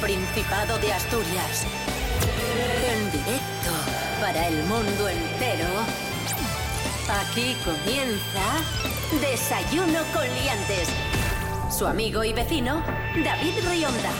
Principado 0.00 0.78
de 0.78 0.92
Asturias. 0.92 1.66
En 2.88 3.10
directo 3.10 3.70
para 4.20 4.46
el 4.46 4.62
mundo 4.64 5.08
entero. 5.08 5.66
Aquí 7.20 7.56
comienza 7.64 8.62
Desayuno 9.20 10.00
con 10.14 10.22
Liantes. 10.22 10.88
Su 11.76 11.84
amigo 11.86 12.22
y 12.22 12.32
vecino, 12.32 12.80
David 13.24 13.54
Rionda. 13.68 14.10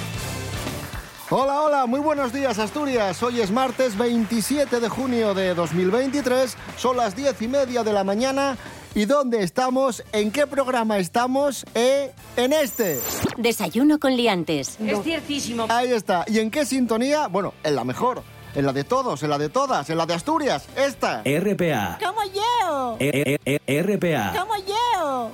Hola, 1.30 1.62
hola, 1.62 1.86
muy 1.86 2.00
buenos 2.00 2.32
días 2.32 2.58
Asturias. 2.58 3.22
Hoy 3.22 3.40
es 3.40 3.52
martes 3.52 3.96
27 3.96 4.80
de 4.80 4.88
junio 4.88 5.32
de 5.32 5.54
2023, 5.54 6.56
son 6.76 6.96
las 6.96 7.14
diez 7.14 7.40
y 7.40 7.46
media 7.46 7.84
de 7.84 7.92
la 7.92 8.02
mañana. 8.02 8.56
¿Y 8.94 9.04
dónde 9.04 9.44
estamos? 9.44 10.02
¿En 10.10 10.32
qué 10.32 10.46
programa 10.46 10.98
estamos? 10.98 11.64
Eh, 11.74 12.12
en 12.38 12.52
este. 12.52 13.00
Desayuno 13.36 13.98
con 13.98 14.16
Liantes. 14.16 14.78
Es 14.80 15.02
ciertísimo. 15.02 15.66
Ahí 15.68 15.92
está. 15.92 16.24
¿Y 16.28 16.38
en 16.38 16.50
qué 16.50 16.64
sintonía? 16.64 17.26
Bueno, 17.28 17.52
en 17.64 17.74
la 17.74 17.84
mejor. 17.84 18.22
En 18.54 18.64
la 18.64 18.72
de 18.72 18.82
todos, 18.84 19.22
en 19.22 19.30
la 19.30 19.38
de 19.38 19.50
todas, 19.50 19.90
en 19.90 19.98
la 19.98 20.06
de 20.06 20.14
Asturias. 20.14 20.64
Esta. 20.74 21.22
RPA. 21.24 21.98
¡Como 22.02 22.22
yo! 22.34 22.96
E- 22.98 23.38
e- 23.44 23.60
e- 23.66 23.82
RPA. 23.82 24.32
¡Como 24.40 24.56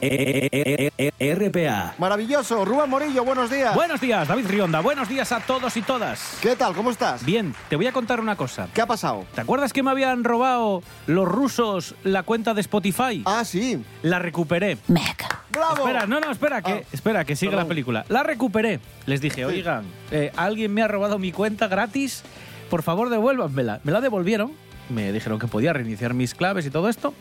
E- 0.00 0.90
e- 0.98 1.12
e- 1.18 1.34
RPA. 1.34 1.94
Maravilloso. 1.98 2.64
Rubén 2.64 2.90
Morillo, 2.90 3.24
buenos 3.24 3.50
días. 3.50 3.74
Buenos 3.74 4.00
días, 4.00 4.26
David 4.28 4.46
Rionda. 4.48 4.80
Buenos 4.80 5.08
días 5.08 5.32
a 5.32 5.40
todos 5.40 5.76
y 5.76 5.82
todas. 5.82 6.38
¿Qué 6.42 6.56
tal? 6.56 6.74
¿Cómo 6.74 6.90
estás? 6.90 7.24
Bien, 7.24 7.54
te 7.68 7.76
voy 7.76 7.86
a 7.86 7.92
contar 7.92 8.20
una 8.20 8.36
cosa. 8.36 8.68
¿Qué 8.74 8.80
ha 8.82 8.86
pasado? 8.86 9.24
¿Te 9.34 9.40
acuerdas 9.40 9.72
que 9.72 9.82
me 9.82 9.90
habían 9.90 10.24
robado 10.24 10.82
los 11.06 11.26
rusos 11.28 11.94
la 12.04 12.22
cuenta 12.22 12.54
de 12.54 12.60
Spotify? 12.60 13.22
Ah, 13.24 13.44
sí. 13.44 13.82
La 14.02 14.18
recuperé. 14.18 14.78
Meca. 14.88 15.42
¡Bravo! 15.50 15.76
Espera, 15.86 16.06
no, 16.06 16.20
no, 16.20 16.30
espera, 16.30 16.62
que, 16.62 16.72
Ah, 16.72 16.80
espera, 16.92 17.24
que 17.24 17.36
sigue 17.36 17.50
perdón. 17.50 17.64
la 17.64 17.68
película. 17.68 18.04
La 18.08 18.22
recuperé. 18.24 18.80
Les 19.06 19.20
dije, 19.20 19.44
oigan, 19.44 19.84
eh, 20.10 20.32
alguien 20.36 20.74
me 20.74 20.82
ha 20.82 20.88
robado 20.88 21.18
mi 21.18 21.30
cuenta 21.32 21.68
gratis, 21.68 22.22
por 22.70 22.82
favor 22.82 23.08
devuélvanmela. 23.08 23.80
Me 23.84 23.92
la 23.92 24.00
devolvieron, 24.00 24.52
me 24.90 25.12
dijeron 25.12 25.38
que 25.38 25.46
podía 25.46 25.72
reiniciar 25.72 26.12
mis 26.12 26.34
claves 26.34 26.66
y 26.66 26.70
todo 26.70 26.88
esto. 26.88 27.14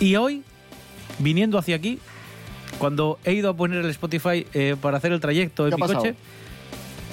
Y 0.00 0.16
hoy, 0.16 0.42
viniendo 1.20 1.56
hacia 1.58 1.76
aquí, 1.76 1.98
cuando 2.78 3.18
he 3.24 3.32
ido 3.32 3.50
a 3.50 3.54
poner 3.54 3.84
el 3.84 3.90
Spotify 3.90 4.46
eh, 4.52 4.76
para 4.80 4.96
hacer 4.98 5.12
el 5.12 5.20
trayecto 5.20 5.64
¿Qué 5.64 5.68
en 5.70 5.74
mi 5.76 5.80
pasado? 5.80 5.98
coche, 6.00 6.14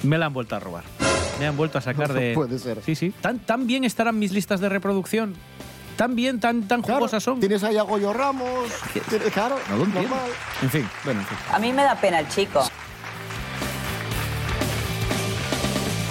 me 0.02 0.18
la 0.18 0.26
han 0.26 0.32
vuelto 0.32 0.56
a 0.56 0.60
robar. 0.60 0.84
Me 1.38 1.46
han 1.46 1.56
vuelto 1.56 1.78
a 1.78 1.80
sacar 1.80 2.08
No 2.12 2.14
de... 2.14 2.32
puede 2.34 2.58
ser. 2.58 2.82
Sí, 2.84 2.94
sí. 2.94 3.12
¿Tan, 3.20 3.38
tan 3.38 3.66
bien 3.66 3.84
estarán 3.84 4.18
mis 4.18 4.32
listas 4.32 4.60
de 4.60 4.68
reproducción. 4.68 5.34
Tan 5.96 6.14
bien, 6.14 6.38
tan, 6.38 6.68
tan 6.68 6.80
Claro, 6.82 6.98
jugosas 7.00 7.22
son. 7.24 7.40
Tienes 7.40 7.62
ahí 7.64 7.76
a 7.76 7.82
Goyo 7.82 8.12
Ramos. 8.12 8.68
tienes- 8.92 9.32
Claro, 9.32 9.56
No 9.68 9.78
normal. 9.78 10.30
En 10.62 10.70
fin, 10.70 10.88
bueno, 11.04 11.20
en 11.20 11.26
fin. 11.26 11.38
A 11.52 11.58
mí 11.58 11.72
me 11.72 11.82
da 11.82 11.96
pena 12.00 12.20
el 12.20 12.28
chico. 12.28 12.62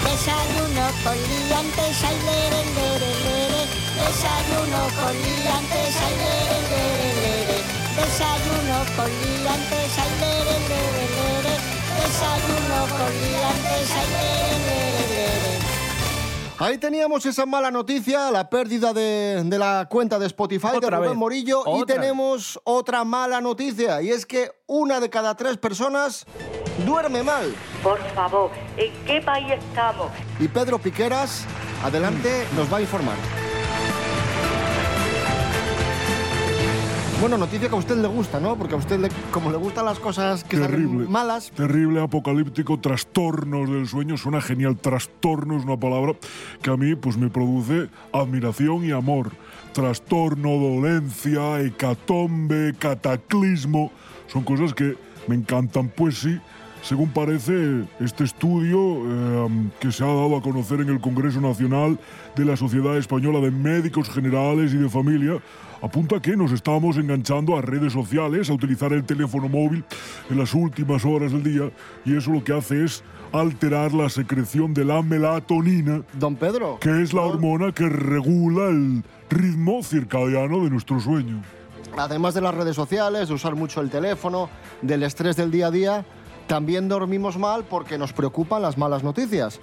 Desayuno 0.04 0.88
con 1.04 1.14
liantes, 1.16 2.04
ay, 2.04 2.18
lere, 2.26 2.66
lere, 2.76 3.12
lere. 3.24 3.64
Desayuno 3.96 4.82
con 5.00 5.14
liantes, 5.14 5.96
ay, 6.04 6.16
lere. 6.18 6.47
Desayuno 8.08 8.86
con 8.96 9.06
liantes, 9.06 9.98
ay, 10.00 10.12
lere, 10.22 10.58
lere, 10.70 11.06
lere. 11.18 11.54
Desayuno 12.00 12.80
con 12.98 13.12
liantes, 13.22 13.92
ay, 13.92 14.08
lere, 14.12 14.58
lere, 14.66 15.08
lere. 15.10 15.58
Ahí 16.60 16.78
teníamos 16.78 17.26
esa 17.26 17.46
mala 17.46 17.70
noticia, 17.70 18.32
la 18.32 18.50
pérdida 18.50 18.94
de, 18.94 19.44
de 19.44 19.60
la 19.60 19.88
cuenta 19.90 20.18
de 20.18 20.26
Spotify 20.28 20.80
de 20.80 20.90
Rubén 20.90 21.10
vez. 21.10 21.16
Morillo. 21.18 21.64
Y 21.80 21.86
tenemos 21.86 22.60
otra 22.64 23.04
mala 23.04 23.42
noticia, 23.42 24.02
y 24.02 24.10
es 24.10 24.26
que 24.26 24.52
una 24.68 25.02
de 25.02 25.10
cada 25.10 25.36
tres 25.36 25.58
personas 25.58 26.26
duerme 26.86 27.24
mal. 27.24 27.54
Por 27.84 28.00
favor, 28.16 28.52
¿en 28.78 28.94
qué 29.06 29.22
país 29.22 29.52
estamos? 29.52 30.12
Y 30.40 30.48
Pedro 30.48 30.80
Piqueras, 30.80 31.44
adelante, 31.84 32.48
nos 32.56 32.72
va 32.72 32.78
a 32.78 32.82
informar. 32.82 33.47
Bueno, 37.20 37.36
noticia 37.40 37.68
que 37.68 37.74
a 37.76 37.80
usted 37.80 37.98
le 37.98 38.08
gusta, 38.08 38.40
¿no? 38.40 38.56
Porque 38.56 38.76
a 38.76 38.78
usted, 38.78 39.00
le- 39.00 39.10
como 39.32 39.50
le 39.50 39.58
gustan 39.58 39.86
las 39.86 39.98
cosas 40.00 40.44
que 40.44 40.56
Terrible. 40.58 41.00
salen 41.00 41.12
malas, 41.12 41.50
Terrible, 41.52 42.00
apocalíptico, 42.02 42.80
trastornos 42.80 43.68
del 43.72 43.88
sueño. 43.88 44.18
Suena 44.18 44.40
genial. 44.40 44.78
Trastorno 44.78 45.58
es 45.58 45.64
una 45.64 45.78
palabra 45.78 46.14
que 46.62 46.70
a 46.70 46.78
mí 46.78 46.94
pues, 46.96 47.18
me 47.18 47.30
produce 47.30 47.90
admiración 48.14 48.86
y 48.86 48.92
amor. 48.92 49.32
Trastorno, 49.74 50.50
dolencia, 50.58 51.60
hecatombe, 51.62 52.76
cataclismo. 52.78 53.92
Son 54.28 54.44
cosas 54.44 54.76
que 54.76 54.96
me 55.28 55.36
encantan. 55.36 55.90
Pues 55.90 56.20
sí, 56.20 56.38
según 56.88 57.10
parece, 57.10 57.84
este 58.00 58.24
estudio 58.24 58.80
eh, 58.80 59.70
que 59.82 59.92
se 59.92 60.06
ha 60.06 60.08
dado 60.08 60.38
a 60.38 60.42
conocer 60.42 60.80
en 60.80 60.88
el 60.88 61.02
Congreso 61.02 61.42
Nacional 61.42 62.00
de 62.34 62.46
la 62.46 62.56
Sociedad 62.56 62.98
Española 62.98 63.40
de 63.42 63.52
Médicos 63.52 64.10
Generales 64.10 64.74
y 64.74 64.78
de 64.78 64.88
Familia 64.88 65.42
apunta 65.82 66.22
que 66.22 66.38
nos 66.38 66.54
estamos 66.54 66.96
enganchando 66.96 67.58
a 67.58 67.62
redes 67.62 67.92
sociales, 67.92 68.50
a 68.50 68.54
utilizar 68.54 68.94
el 68.94 69.04
teléfono 69.04 69.50
móvil 69.50 69.84
en 70.30 70.38
las 70.40 70.54
últimas 70.54 71.04
horas 71.04 71.34
del 71.34 71.44
día 71.44 71.70
y 72.06 72.16
eso 72.16 72.32
lo 72.32 72.42
que 72.42 72.54
hace 72.54 72.86
es 72.86 73.04
alterar 73.34 73.94
la 73.94 74.08
secreción 74.08 74.74
de 74.74 74.86
la 74.86 75.02
melatonina, 75.02 76.04
don 76.14 76.38
Pedro. 76.38 76.80
que 76.80 77.02
es 77.04 77.14
la 77.14 77.24
hormona 77.24 77.74
que 77.74 77.90
regula 77.90 78.70
el 78.70 79.04
ritmo 79.30 79.84
circadiano 79.84 80.64
de 80.64 80.70
nuestro 80.70 81.02
sueño. 81.02 81.44
Además 81.98 82.34
de 82.34 82.42
las 82.42 82.56
redes 82.56 82.76
sociales, 82.76 83.28
de 83.28 83.34
usar 83.34 83.56
mucho 83.56 83.82
el 83.82 83.90
teléfono, 83.90 84.50
del 84.82 85.04
estrés 85.04 85.36
del 85.36 85.52
día 85.52 85.68
a 85.68 85.72
día, 85.72 86.06
también 86.48 86.88
dormimos 86.90 87.38
mal 87.38 87.66
porque 87.66 87.98
nos 87.98 88.14
preocupan 88.14 88.62
las 88.62 88.78
malas 88.78 89.04
noticias. 89.04 89.60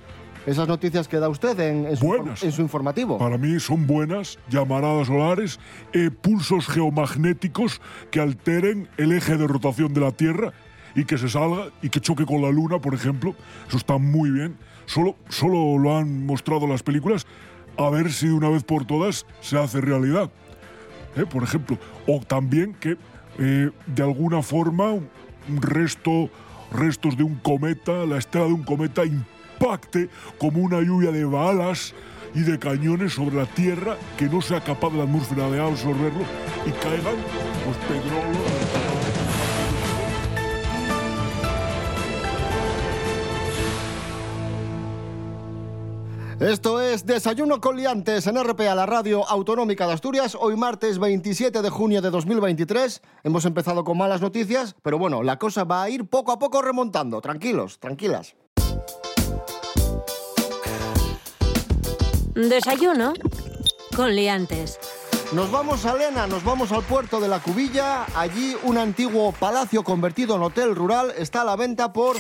Esas 0.47 0.69
noticias 0.69 1.09
que 1.09 1.19
da 1.19 1.31
usted 1.31 1.59
en, 1.59 1.87
en 1.87 1.97
su, 1.97 2.07
Buenas. 2.07 2.43
en 2.43 2.53
su 2.53 2.61
informativo. 2.61 3.17
Para 3.17 3.39
mí 3.39 3.59
son 3.59 3.87
buenas 3.87 4.39
llamaradas 4.51 5.07
solares, 5.07 5.59
eh, 5.95 6.11
pulsos 6.11 6.67
geomagnéticos 6.67 7.81
que 8.11 8.21
alteren 8.21 8.89
el 8.99 9.13
eje 9.13 9.39
de 9.39 9.47
rotación 9.47 9.95
de 9.95 10.03
la 10.03 10.13
Tierra 10.13 10.53
y 10.95 11.05
que 11.05 11.17
se 11.17 11.31
salga 11.31 11.71
y 11.81 11.89
que 11.89 12.01
choque 12.01 12.27
con 12.27 12.43
la 12.43 12.51
Luna, 12.51 12.79
por 12.79 12.93
ejemplo. 12.93 13.35
Eso 13.69 13.79
está 13.79 13.97
muy 13.97 14.31
bien. 14.31 14.59
Solo, 14.85 15.17
solo 15.31 15.79
lo 15.79 15.97
han 15.97 16.27
mostrado 16.27 16.67
las 16.67 16.83
películas. 16.83 17.27
A 17.79 17.89
ver 17.89 18.13
si 18.13 18.27
de 18.27 18.35
una 18.35 18.51
vez 18.51 18.65
por 18.65 18.85
todas 18.85 19.25
se 19.41 19.59
hace 19.59 19.81
realidad. 19.81 20.31
¿eh? 21.17 21.25
por 21.27 21.43
ejemplo. 21.43 21.79
O 22.07 22.21
también 22.21 22.75
que 22.75 22.97
eh, 23.39 23.71
de 23.87 24.03
alguna 24.03 24.43
forma 24.43 24.93
un 24.93 25.63
resto, 25.63 26.31
restos 26.75 27.17
de 27.17 27.23
un 27.23 27.37
cometa, 27.37 28.05
la 28.05 28.19
estela 28.19 28.47
de 28.47 28.53
un 28.53 28.63
cometa 28.63 29.05
impacte 29.05 30.09
como 30.39 30.61
una 30.61 30.81
lluvia 30.81 31.13
de 31.13 31.25
balas 31.25 31.95
y 32.35 32.41
de 32.41 32.59
cañones 32.59 33.13
sobre 33.13 33.37
la 33.37 33.47
Tierra 33.47 33.97
que 34.19 34.27
no 34.27 34.43
sea 34.43 34.61
capaz 34.61 34.93
la 34.93 35.05
atmósfera 35.05 35.49
de 35.51 35.61
absorberlo 35.61 36.25
y 36.67 36.71
caigan 36.73 37.17
pues 37.65 37.77
petróleo. 37.89 38.44
Esto 46.45 46.83
es 46.83 47.07
Desayuno 47.07 47.59
con 47.59 47.75
Liantes 47.75 48.27
en 48.27 48.37
RPA, 48.37 48.75
la 48.75 48.85
radio 48.85 49.27
autonómica 49.27 49.87
de 49.87 49.95
Asturias. 49.95 50.37
Hoy 50.39 50.57
martes 50.57 50.99
27 50.99 51.63
de 51.63 51.71
junio 51.71 52.03
de 52.03 52.11
2023. 52.11 53.01
Hemos 53.23 53.47
empezado 53.47 53.83
con 53.83 53.97
malas 53.97 54.21
noticias, 54.21 54.77
pero 54.83 54.99
bueno, 54.99 55.23
la 55.23 55.39
cosa 55.39 55.65
va 55.65 55.83
a 55.83 55.89
ir 55.89 56.05
poco 56.05 56.33
a 56.33 56.39
poco 56.39 56.61
remontando. 56.61 57.23
Tranquilos, 57.23 57.79
tranquilas. 57.79 58.37
Desayuno 62.35 63.15
con 63.97 64.15
Liantes. 64.15 64.79
Nos 65.33 65.51
vamos 65.51 65.87
a 65.87 65.97
Lena, 65.97 66.27
nos 66.27 66.45
vamos 66.45 66.71
al 66.73 66.83
puerto 66.83 67.21
de 67.21 67.29
la 67.29 67.41
Cubilla. 67.41 68.05
Allí 68.15 68.55
un 68.65 68.77
antiguo 68.77 69.33
palacio 69.33 69.83
convertido 69.83 70.37
en 70.37 70.43
hotel 70.43 70.77
rural 70.77 71.11
está 71.17 71.41
a 71.41 71.45
la 71.45 71.57
venta 71.57 71.95
por 71.95 72.17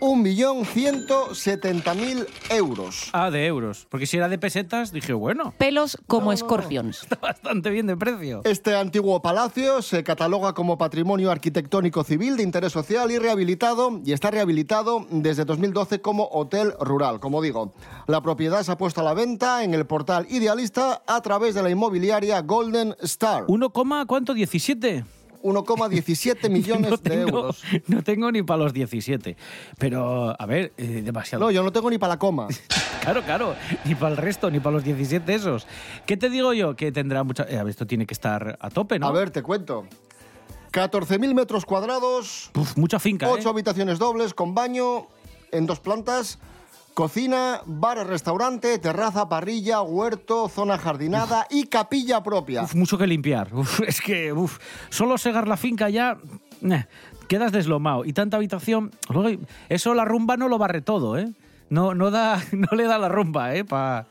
1.170.000 0.00 2.26
euros. 2.50 3.10
Ah, 3.12 3.30
de 3.30 3.46
euros. 3.46 3.86
Porque 3.88 4.06
si 4.06 4.16
era 4.16 4.28
de 4.28 4.38
pesetas, 4.38 4.92
dije, 4.92 5.12
bueno, 5.12 5.54
Pelos 5.58 5.96
como 6.06 6.32
escorpions. 6.32 7.02
está 7.04 7.16
bastante 7.16 7.70
bien 7.70 7.86
de 7.86 7.96
precio. 7.96 8.40
Este 8.44 8.76
antiguo 8.76 9.22
palacio 9.22 9.82
se 9.82 10.02
cataloga 10.02 10.54
como 10.54 10.78
patrimonio 10.78 11.30
arquitectónico 11.30 12.02
civil 12.04 12.36
de 12.36 12.42
interés 12.42 12.72
social 12.72 13.10
y 13.10 13.18
rehabilitado 13.18 14.00
y 14.04 14.12
está 14.12 14.30
rehabilitado 14.30 15.06
desde 15.10 15.44
2012 15.44 16.00
como 16.00 16.28
hotel 16.32 16.72
rural, 16.80 17.20
como 17.20 17.42
digo. 17.42 17.74
La 18.06 18.22
propiedad 18.22 18.62
se 18.62 18.72
ha 18.72 18.78
puesto 18.78 19.00
a 19.00 19.04
la 19.04 19.14
venta 19.14 19.64
en 19.64 19.74
el 19.74 19.86
portal 19.86 20.26
Idealista 20.30 21.02
a 21.06 21.20
través 21.20 21.54
de 21.54 21.62
la 21.62 21.70
inmobiliaria 21.70 22.40
Golden 22.42 22.94
Star. 23.02 23.44
¿Uno 23.48 23.70
coma 23.70 24.06
cuánto? 24.06 24.34
¿17? 24.34 25.04
1,17 25.42 26.48
millones 26.50 26.90
no 26.90 26.96
de 26.96 27.10
tengo, 27.10 27.38
euros. 27.38 27.62
No 27.86 28.02
tengo 28.02 28.30
ni 28.32 28.42
para 28.42 28.64
los 28.64 28.72
17. 28.72 29.36
Pero, 29.78 30.34
a 30.40 30.46
ver, 30.46 30.72
eh, 30.76 31.02
demasiado. 31.04 31.44
No, 31.44 31.50
yo 31.50 31.62
no 31.62 31.72
tengo 31.72 31.90
ni 31.90 31.98
para 31.98 32.14
la 32.14 32.18
coma. 32.18 32.48
Claro, 33.00 33.22
claro. 33.22 33.54
Ni 33.86 33.94
para 33.94 34.10
el 34.10 34.18
resto, 34.18 34.50
ni 34.50 34.60
para 34.60 34.74
los 34.74 34.84
17 34.84 35.34
esos. 35.34 35.66
¿Qué 36.04 36.18
te 36.18 36.28
digo 36.28 36.52
yo? 36.52 36.76
Que 36.76 36.92
tendrá 36.92 37.22
mucha... 37.24 37.44
eh, 37.44 37.56
a 37.58 37.62
ver, 37.64 37.70
esto 37.70 37.86
tiene 37.86 38.04
que 38.04 38.12
estar 38.12 38.58
a 38.60 38.68
tope, 38.68 38.98
¿no? 38.98 39.06
A 39.06 39.12
ver, 39.12 39.30
te 39.30 39.42
cuento. 39.42 39.86
14.000 40.72 41.32
metros 41.32 41.64
cuadrados, 41.64 42.50
Uf, 42.54 42.76
mucha 42.76 42.98
finca, 43.00 43.26
¿eh? 43.26 43.30
8 43.32 43.48
habitaciones 43.48 43.98
dobles 43.98 44.34
con 44.34 44.54
baño 44.54 45.06
en 45.50 45.64
dos 45.64 45.80
plantas. 45.80 46.38
Cocina, 46.94 47.60
bar, 47.66 48.06
restaurante, 48.06 48.78
terraza, 48.78 49.28
parrilla, 49.28 49.80
huerto, 49.80 50.48
zona 50.48 50.76
jardinada 50.76 51.46
y 51.48 51.66
capilla 51.66 52.22
propia. 52.22 52.62
Uf, 52.64 52.74
mucho 52.74 52.98
que 52.98 53.06
limpiar. 53.06 53.48
Uf, 53.54 53.80
es 53.86 54.00
que, 54.00 54.32
uf, 54.32 54.58
solo 54.90 55.16
segar 55.16 55.48
la 55.48 55.56
finca 55.56 55.88
ya. 55.88 56.18
eh, 56.62 56.84
quedas 57.28 57.52
deslomado. 57.52 58.04
Y 58.04 58.12
tanta 58.12 58.36
habitación. 58.36 58.90
luego, 59.08 59.40
eso 59.68 59.94
la 59.94 60.04
rumba 60.04 60.36
no 60.36 60.48
lo 60.48 60.58
barre 60.58 60.82
todo, 60.82 61.16
¿eh? 61.16 61.32
No, 61.70 61.94
no, 61.94 62.10
da, 62.10 62.42
no 62.52 62.76
le 62.76 62.84
da 62.84 62.98
la 62.98 63.08
rumba, 63.08 63.54
¿eh? 63.54 63.64
Pa, 63.64 64.06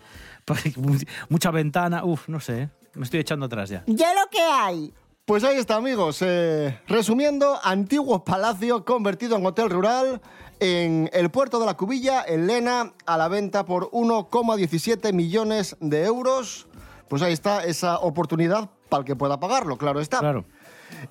pa- 0.45 0.55
mucha 1.29 1.51
ventana. 1.51 2.03
Uf, 2.05 2.27
no 2.29 2.39
sé. 2.39 2.61
¿eh? 2.63 2.69
Me 2.95 3.03
estoy 3.03 3.19
echando 3.19 3.45
atrás 3.45 3.69
ya. 3.69 3.83
Ya 3.85 4.13
lo 4.13 4.29
que 4.31 4.41
hay. 4.41 4.93
Pues 5.25 5.43
ahí 5.43 5.57
está, 5.57 5.75
amigos. 5.75 6.19
Eh, 6.21 6.79
resumiendo, 6.87 7.59
antiguo 7.63 8.23
palacio 8.23 8.83
convertido 8.83 9.37
en 9.37 9.45
hotel 9.45 9.69
rural 9.69 10.21
en 10.59 11.09
el 11.13 11.29
puerto 11.29 11.59
de 11.59 11.65
la 11.65 11.75
Cubilla, 11.75 12.23
en 12.27 12.47
Lena, 12.47 12.93
a 13.05 13.17
la 13.17 13.27
venta 13.27 13.65
por 13.65 13.89
1,17 13.91 15.13
millones 15.13 15.75
de 15.79 16.05
euros. 16.05 16.67
Pues 17.07 17.21
ahí 17.21 17.33
está 17.33 17.63
esa 17.63 17.99
oportunidad 17.99 18.69
para 18.89 19.01
el 19.01 19.05
que 19.05 19.15
pueda 19.15 19.39
pagarlo, 19.39 19.77
claro 19.77 19.99
está. 19.99 20.19
Claro. 20.19 20.45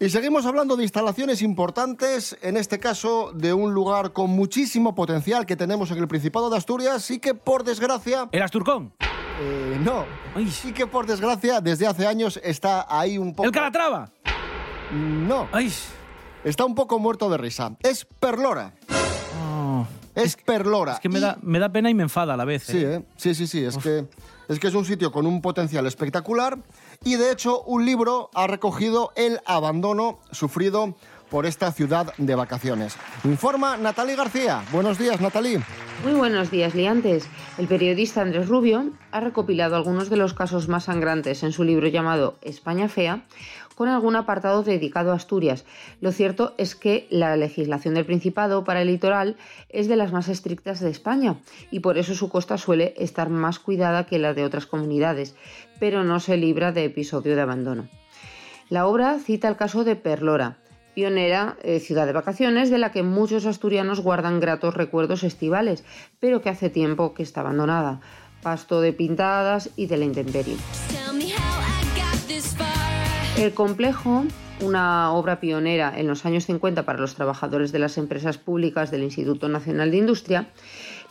Y 0.00 0.10
seguimos 0.10 0.44
hablando 0.44 0.76
de 0.76 0.82
instalaciones 0.82 1.40
importantes, 1.40 2.36
en 2.42 2.56
este 2.56 2.78
caso 2.78 3.30
de 3.32 3.52
un 3.54 3.72
lugar 3.74 4.12
con 4.12 4.30
muchísimo 4.30 4.94
potencial 4.94 5.46
que 5.46 5.56
tenemos 5.56 5.90
en 5.90 5.98
el 5.98 6.08
Principado 6.08 6.50
de 6.50 6.56
Asturias 6.56 7.10
y 7.10 7.18
que 7.20 7.34
por 7.34 7.64
desgracia, 7.64 8.28
¿El 8.32 8.42
Asturcón? 8.42 8.92
eh, 9.40 9.78
no, 9.82 10.04
Ay. 10.34 10.52
y 10.64 10.72
que 10.72 10.86
por 10.86 11.06
desgracia 11.06 11.60
desde 11.60 11.86
hace 11.86 12.06
años 12.06 12.38
está 12.42 12.86
ahí 12.88 13.18
un 13.18 13.34
poco... 13.34 13.46
¿El 13.46 13.52
Calatrava? 13.52 14.10
No, 14.92 15.48
Ay. 15.52 15.72
está 16.44 16.64
un 16.64 16.74
poco 16.74 16.98
muerto 16.98 17.30
de 17.30 17.38
risa. 17.38 17.76
Es 17.80 18.04
Perlora, 18.04 18.74
Es, 20.22 20.36
Perlora. 20.36 20.94
es 20.94 21.00
que 21.00 21.08
me 21.08 21.18
Y- 21.18 21.22
da, 21.22 21.38
me 21.42 21.58
da 21.58 21.68
pena 21.70 21.90
y 21.90 21.94
me 21.94 22.02
enfada 22.02 22.34
a 22.34 22.36
la 22.36 22.44
vez. 22.44 22.64
Sí, 22.64 22.78
¿eh? 22.78 22.94
¿eh? 22.96 23.02
sí, 23.16 23.34
sí, 23.34 23.46
sí, 23.46 23.64
es 23.64 23.76
que, 23.78 24.06
es 24.48 24.58
que 24.58 24.66
es 24.68 24.74
un 24.74 24.84
sitio 24.84 25.12
con 25.12 25.26
un 25.26 25.40
potencial 25.42 25.86
espectacular 25.86 26.58
y 27.04 27.16
de 27.16 27.30
hecho 27.32 27.62
un 27.62 27.84
libro 27.86 28.30
ha 28.34 28.46
recogido 28.46 29.12
el 29.16 29.40
abandono 29.46 30.18
sufrido 30.32 30.94
por 31.30 31.44
esta 31.44 31.70
ciudad 31.72 32.14
de 32.16 32.34
vacaciones. 32.34 32.96
Informa 33.22 33.76
Natalie 33.76 34.16
García. 34.16 34.64
Buenos 34.72 34.96
días, 34.98 35.20
Natalie. 35.20 35.60
Muy 36.02 36.14
buenos 36.14 36.50
días, 36.50 36.74
liantes. 36.74 37.28
El 37.58 37.68
periodista 37.68 38.22
Andrés 38.22 38.48
Rubio 38.48 38.92
ha 39.10 39.20
recopilado 39.20 39.76
algunos 39.76 40.08
de 40.08 40.16
los 40.16 40.32
casos 40.32 40.68
más 40.68 40.84
sangrantes 40.84 41.42
en 41.42 41.52
su 41.52 41.64
libro 41.64 41.86
llamado 41.88 42.38
España 42.40 42.88
Fea, 42.88 43.24
con 43.78 43.88
algún 43.88 44.16
apartado 44.16 44.64
dedicado 44.64 45.12
a 45.12 45.14
Asturias. 45.14 45.64
Lo 46.00 46.10
cierto 46.10 46.52
es 46.58 46.74
que 46.74 47.06
la 47.10 47.36
legislación 47.36 47.94
del 47.94 48.06
Principado 48.06 48.64
para 48.64 48.82
el 48.82 48.88
litoral 48.88 49.36
es 49.68 49.86
de 49.86 49.94
las 49.94 50.10
más 50.10 50.28
estrictas 50.28 50.80
de 50.80 50.90
España 50.90 51.36
y 51.70 51.78
por 51.78 51.96
eso 51.96 52.16
su 52.16 52.28
costa 52.28 52.58
suele 52.58 52.92
estar 52.98 53.30
más 53.30 53.60
cuidada 53.60 54.04
que 54.04 54.18
la 54.18 54.34
de 54.34 54.44
otras 54.44 54.66
comunidades, 54.66 55.36
pero 55.78 56.02
no 56.02 56.18
se 56.18 56.36
libra 56.36 56.72
de 56.72 56.86
episodio 56.86 57.36
de 57.36 57.40
abandono. 57.40 57.86
La 58.68 58.88
obra 58.88 59.16
cita 59.20 59.46
el 59.46 59.54
caso 59.54 59.84
de 59.84 59.94
Perlora, 59.94 60.58
pionera 60.92 61.56
eh, 61.62 61.78
ciudad 61.78 62.06
de 62.06 62.14
vacaciones 62.14 62.70
de 62.70 62.78
la 62.78 62.90
que 62.90 63.04
muchos 63.04 63.46
asturianos 63.46 64.00
guardan 64.00 64.40
gratos 64.40 64.74
recuerdos 64.74 65.22
estivales, 65.22 65.84
pero 66.18 66.42
que 66.42 66.48
hace 66.48 66.68
tiempo 66.68 67.14
que 67.14 67.22
está 67.22 67.42
abandonada. 67.42 68.00
Pasto 68.42 68.80
de 68.80 68.92
pintadas 68.92 69.70
y 69.76 69.86
de 69.86 69.98
la 69.98 70.04
intemperie. 70.04 70.56
El 73.38 73.54
complejo, 73.54 74.24
una 74.60 75.12
obra 75.12 75.38
pionera 75.38 75.96
en 75.96 76.08
los 76.08 76.26
años 76.26 76.44
50 76.46 76.84
para 76.84 76.98
los 76.98 77.14
trabajadores 77.14 77.70
de 77.70 77.78
las 77.78 77.96
empresas 77.96 78.36
públicas 78.36 78.90
del 78.90 79.04
Instituto 79.04 79.48
Nacional 79.48 79.92
de 79.92 79.98
Industria, 79.98 80.48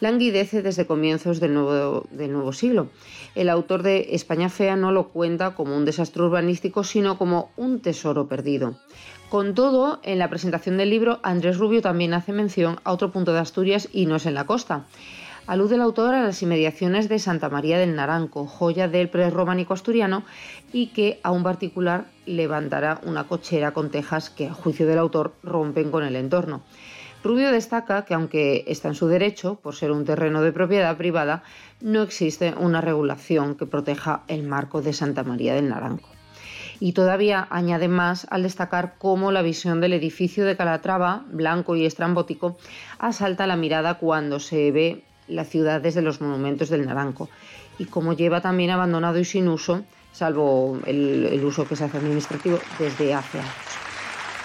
languidece 0.02 0.62
desde 0.62 0.86
comienzos 0.86 1.40
del 1.40 1.54
nuevo, 1.54 2.54
siglo. 2.54 2.90
El 3.34 3.48
autor 3.48 3.82
de 3.82 4.10
España 4.12 4.50
Fea 4.50 4.76
no 4.76 4.92
lo 4.92 5.08
cuenta 5.08 5.56
como 5.56 5.78
un 5.78 5.86
desastre 5.86 6.24
urbanístico, 6.24 6.84
sino 6.84 7.18
como 7.18 7.50
un 7.56 7.80
tesoro 7.80 8.28
perdido. 8.28 8.78
Con 9.30 9.56
todo, 9.56 10.02
en 10.04 10.20
la 10.20 10.30
presentación 10.30 10.76
del 10.76 10.90
libro, 10.90 11.22
Andrés 11.24 11.58
Rubio 11.58 11.82
también 11.82 12.14
hace 12.14 12.34
mención 12.34 12.82
a 12.84 12.92
otro 12.92 13.10
punto 13.10 13.32
de 13.32 13.40
Asturias 13.40 13.88
y 13.94 14.06
no 14.06 14.18
es 14.18 14.26
en 14.26 14.34
la 14.34 14.46
costa. 14.46 14.86
Alude 15.48 15.76
el 15.76 15.82
autor 15.82 16.14
a 16.14 16.24
las 16.24 16.42
inmediaciones 16.44 17.08
de 17.08 17.20
Santa 17.20 17.48
María 17.48 17.80
del 17.80 17.96
Naranco, 17.96 18.46
joya 18.46 18.90
del 18.90 19.08
prerrománico 19.08 19.74
asturiano, 19.74 20.24
y 20.74 20.88
que 20.88 21.22
a 21.24 21.32
un 21.32 21.42
particular 21.42 22.08
levantará 22.26 23.00
una 23.06 23.24
cochera 23.24 23.72
con 23.72 23.90
tejas 23.90 24.30
que, 24.30 24.48
a 24.48 24.54
juicio 24.54 24.86
del 24.86 25.00
autor, 25.00 25.36
rompen 25.44 25.90
con 25.90 26.04
el 26.04 26.18
entorno. 26.18 26.64
Rubio 27.24 27.50
destaca 27.50 28.04
que, 28.04 28.14
aunque 28.14 28.66
está 28.68 28.90
en 28.90 28.96
su 28.96 29.08
derecho, 29.08 29.56
por 29.56 29.74
ser 29.74 29.92
un 29.92 30.04
terreno 30.04 30.42
de 30.42 30.52
propiedad 30.52 30.98
privada, 30.98 31.44
no 31.80 32.02
existe 32.02 32.54
una 32.60 32.82
regulación 32.82 33.56
que 33.56 33.66
proteja 33.66 34.24
el 34.28 34.44
marco 34.44 34.82
de 34.82 34.92
Santa 34.92 35.24
María 35.24 35.56
del 35.56 35.70
Naranco. 35.70 36.10
Y 36.82 36.92
todavía 36.92 37.48
añade 37.50 37.88
más 37.88 38.28
al 38.32 38.44
destacar 38.44 38.96
cómo 38.98 39.32
la 39.32 39.44
visión 39.44 39.80
del 39.80 39.94
edificio 39.94 40.44
de 40.44 40.58
Calatrava, 40.58 41.24
blanco 41.32 41.78
y 41.78 41.86
estrambótico, 41.86 42.58
asalta 43.00 43.48
la 43.48 43.56
mirada 43.56 43.94
cuando 43.94 44.42
se 44.42 44.72
ve 44.72 45.04
la 45.28 45.46
ciudad 45.46 45.82
desde 45.82 46.02
los 46.02 46.22
monumentos 46.22 46.70
del 46.70 46.86
Naranco 46.86 47.30
y 47.80 47.86
cómo 47.86 48.14
lleva 48.14 48.42
también 48.42 48.70
abandonado 48.72 49.20
y 49.20 49.26
sin 49.26 49.48
uso, 49.48 49.84
salvo 50.12 50.80
el, 50.86 51.26
el 51.26 51.46
uso 51.46 51.68
que 51.68 51.76
se 51.76 51.84
hace 51.86 51.98
administrativo, 51.98 52.60
desde 52.80 53.14
hace 53.14 53.40
años. 53.40 53.54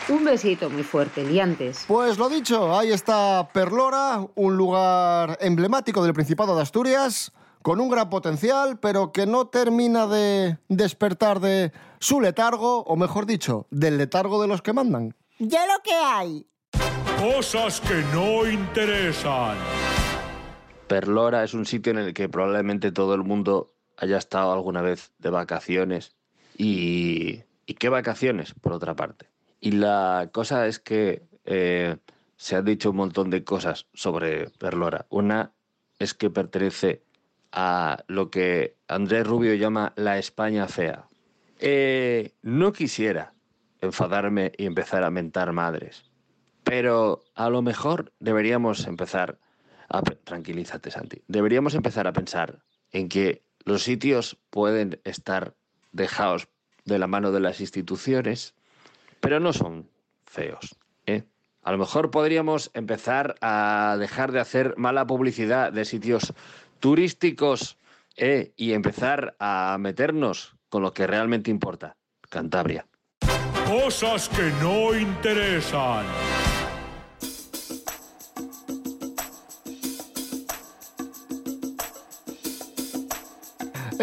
Un 0.09 0.25
besito 0.25 0.69
muy 0.69 0.83
fuerte, 0.83 1.25
liantes. 1.25 1.85
Pues 1.87 2.19
lo 2.19 2.29
dicho, 2.29 2.77
ahí 2.77 2.91
está 2.91 3.49
Perlora, 3.53 4.27
un 4.35 4.57
lugar 4.57 5.39
emblemático 5.41 6.03
del 6.03 6.13
Principado 6.13 6.57
de 6.57 6.63
Asturias, 6.63 7.33
con 7.63 7.81
un 7.81 7.89
gran 7.89 8.11
potencial, 8.11 8.81
pero 8.81 9.13
que 9.13 9.27
no 9.27 9.47
termina 9.47 10.09
de 10.09 10.59
despertar 10.69 11.39
de 11.39 11.73
su 12.01 12.21
letargo, 12.21 12.83
o 12.83 12.97
mejor 12.97 13.27
dicho, 13.27 13.69
del 13.71 13.97
letargo 13.97 14.43
de 14.43 14.49
los 14.49 14.61
que 14.61 14.73
mandan. 14.73 15.15
Ya 15.39 15.67
lo 15.67 15.81
que 15.83 15.95
hay. 15.95 16.47
Cosas 17.21 17.81
que 17.81 18.03
no 18.13 18.45
interesan. 18.45 19.57
Perlora 20.93 21.43
es 21.43 21.55
un 21.55 21.65
sitio 21.65 21.91
en 21.93 21.97
el 22.01 22.13
que 22.13 22.29
probablemente 22.29 22.93
todo 22.93 23.15
el 23.15 23.23
mundo 23.23 23.73
haya 23.97 24.19
estado 24.19 24.53
alguna 24.53 24.83
vez 24.83 25.15
de 25.17 25.31
vacaciones. 25.31 26.15
Y, 26.59 27.45
¿y 27.65 27.75
qué 27.79 27.89
vacaciones, 27.89 28.53
por 28.61 28.75
otra 28.75 28.95
parte? 28.95 29.31
Y 29.59 29.73
la 29.73 30.29
cosa 30.33 30.67
es 30.67 30.79
que 30.81 31.23
eh, 31.47 31.97
se 32.37 32.57
han 32.57 32.67
dicho 32.67 32.91
un 32.91 32.97
montón 32.97 33.31
de 33.31 33.43
cosas 33.43 33.87
sobre 33.95 34.51
Perlora. 34.51 35.07
Una 35.09 35.55
es 35.99 36.13
que 36.13 36.29
pertenece 36.29 37.03
a 37.53 38.05
lo 38.07 38.31
que 38.31 38.77
Andrés 38.87 39.27
Rubio 39.27 39.55
llama 39.55 39.95
la 39.97 40.19
España 40.19 40.69
fea. 40.69 41.09
Eh, 41.59 42.35
no 42.43 42.75
quisiera 42.75 43.33
enfadarme 43.81 44.53
y 44.59 44.67
empezar 44.67 45.05
a 45.05 45.11
mentar 45.11 45.55
madres, 45.55 46.11
pero 46.65 47.25
a 47.35 47.49
lo 47.49 47.63
mejor 47.63 48.13
deberíamos 48.21 48.87
empezar 48.87 49.39
a... 49.93 50.03
pe- 50.03 50.17
Tranquilízate, 50.17 50.91
Santi. 50.91 51.23
Deberíamos 51.29 51.75
empezar 51.75 52.07
a 52.07 52.13
pensar 52.13 52.59
en 52.91 53.09
que 53.09 53.43
los 53.65 53.83
sitios 53.83 54.39
pueden 54.51 55.01
estar 55.05 55.55
dejados 55.93 56.49
de 56.85 56.99
la 56.99 57.07
mano 57.07 57.31
de 57.33 57.41
las 57.41 57.61
instituciones, 57.61 58.55
pero 59.21 59.39
no 59.39 59.53
son 59.53 59.89
feos. 60.27 60.77
¿eh? 61.07 61.23
A 61.63 61.71
lo 61.73 61.79
mejor 61.79 62.11
podríamos 62.11 62.71
empezar 62.75 63.37
a 63.41 63.97
dejar 64.01 64.33
de 64.33 64.41
hacer 64.41 64.75
mala 64.77 65.07
publicidad 65.07 65.73
de 65.73 65.85
sitios 65.85 66.33
turísticos 66.81 67.79
¿eh? 68.17 68.53
y 68.57 68.73
empezar 68.73 69.37
a 69.39 69.77
meternos 69.79 70.57
con 70.69 70.83
lo 70.83 70.93
que 70.93 71.07
realmente 71.07 71.51
importa, 71.51 71.97
Cantabria. 72.29 72.87
Cosas 73.67 74.29
que 74.29 74.51
no 74.61 74.95
interesan. 74.95 76.05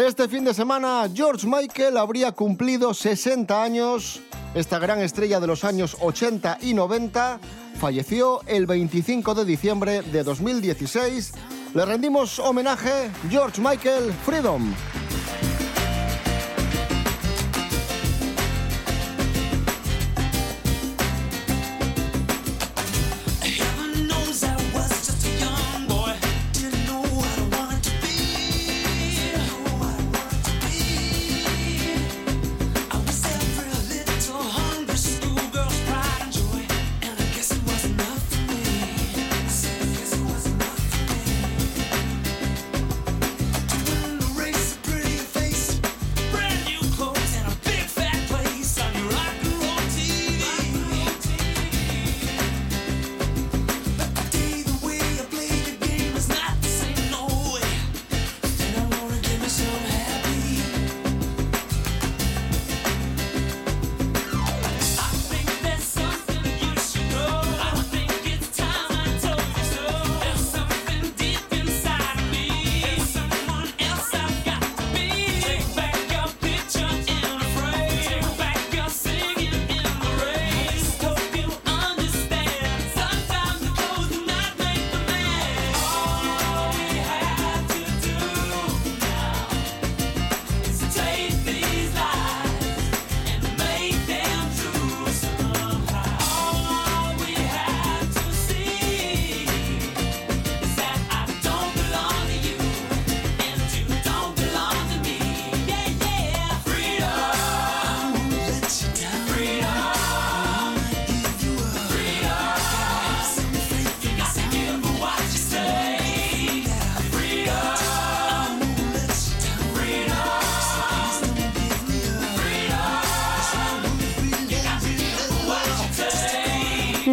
Este 0.06 0.28
fin 0.28 0.46
de 0.46 0.54
semana, 0.54 1.06
George 1.12 1.46
Michael 1.46 1.98
habría 1.98 2.32
cumplido 2.32 2.94
60 2.94 3.62
años. 3.62 4.22
Esta 4.54 4.78
gran 4.78 5.02
estrella 5.02 5.40
de 5.40 5.46
los 5.46 5.62
años 5.62 5.98
80 6.00 6.56
y 6.62 6.72
90 6.72 7.38
falleció 7.78 8.40
el 8.46 8.64
25 8.64 9.34
de 9.34 9.44
diciembre 9.44 10.00
de 10.00 10.24
2016. 10.24 11.32
Le 11.74 11.84
rendimos 11.84 12.38
homenaje, 12.38 13.10
George 13.28 13.60
Michael 13.60 14.10
Freedom. 14.24 14.72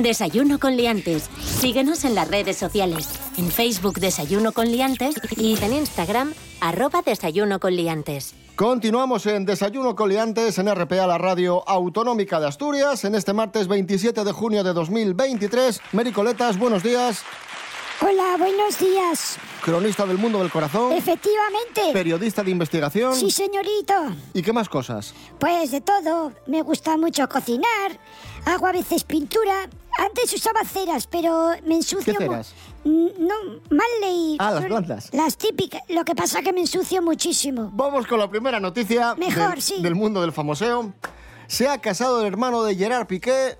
Desayuno 0.01 0.59
con 0.59 0.77
liantes. 0.77 1.29
Síguenos 1.43 2.05
en 2.05 2.15
las 2.15 2.27
redes 2.27 2.57
sociales. 2.57 3.09
En 3.37 3.51
Facebook 3.51 3.99
Desayuno 3.99 4.51
con 4.51 4.71
liantes 4.71 5.15
y 5.37 5.57
en 5.63 5.73
Instagram 5.73 6.33
arroba 6.61 7.01
Desayuno 7.01 7.59
con 7.59 7.75
liantes. 7.75 8.33
Continuamos 8.57 9.27
en 9.27 9.45
Desayuno 9.45 9.95
Coliantes 9.95 10.57
en 10.57 10.73
RPA, 10.73 11.05
la 11.05 11.19
radio 11.19 11.63
autonómica 11.69 12.39
de 12.39 12.47
Asturias, 12.47 13.03
en 13.05 13.13
este 13.13 13.31
martes 13.31 13.67
27 13.67 14.23
de 14.23 14.31
junio 14.31 14.63
de 14.63 14.73
2023. 14.73 15.79
Mericoletas, 15.91 16.57
buenos 16.57 16.81
días. 16.81 17.23
Hola, 18.01 18.35
buenos 18.37 18.79
días. 18.79 19.37
Cronista 19.61 20.05
del 20.05 20.17
mundo 20.17 20.39
del 20.39 20.51
corazón. 20.51 20.91
Efectivamente. 20.91 21.81
Periodista 21.93 22.43
de 22.43 22.51
investigación. 22.51 23.15
Sí, 23.15 23.29
señorito. 23.29 23.93
¿Y 24.33 24.41
qué 24.41 24.53
más 24.53 24.69
cosas? 24.69 25.13
Pues 25.39 25.71
de 25.71 25.81
todo. 25.81 26.31
Me 26.47 26.61
gusta 26.61 26.97
mucho 26.97 27.27
cocinar. 27.29 27.99
Hago 28.47 28.65
a 28.67 28.71
veces 28.71 29.03
pintura. 29.03 29.69
Antes 29.99 30.33
usaba 30.33 30.63
ceras, 30.63 31.05
pero 31.05 31.49
me 31.65 31.75
ensucio. 31.75 32.13
¿Qué 32.13 32.17
ceras? 32.17 32.53
No, 32.85 33.35
mal 33.69 33.87
leí. 33.99 34.37
Ah, 34.39 34.51
las 34.51 34.59
Son 34.61 34.69
blancas. 34.69 35.09
Las 35.11 35.37
típicas. 35.37 35.81
Lo 35.89 36.05
que 36.05 36.15
pasa 36.15 36.41
que 36.41 36.53
me 36.53 36.61
ensucio 36.61 37.01
muchísimo. 37.01 37.69
Vamos 37.73 38.07
con 38.07 38.19
la 38.19 38.29
primera 38.29 38.61
noticia 38.61 39.15
Mejor, 39.15 39.51
del, 39.51 39.61
sí. 39.61 39.81
del 39.81 39.95
mundo 39.95 40.21
del 40.21 40.31
famoseo. 40.31 40.93
Se 41.47 41.67
ha 41.67 41.77
casado 41.79 42.21
el 42.21 42.27
hermano 42.27 42.63
de 42.63 42.75
Gerard 42.75 43.05
Piqué. 43.07 43.57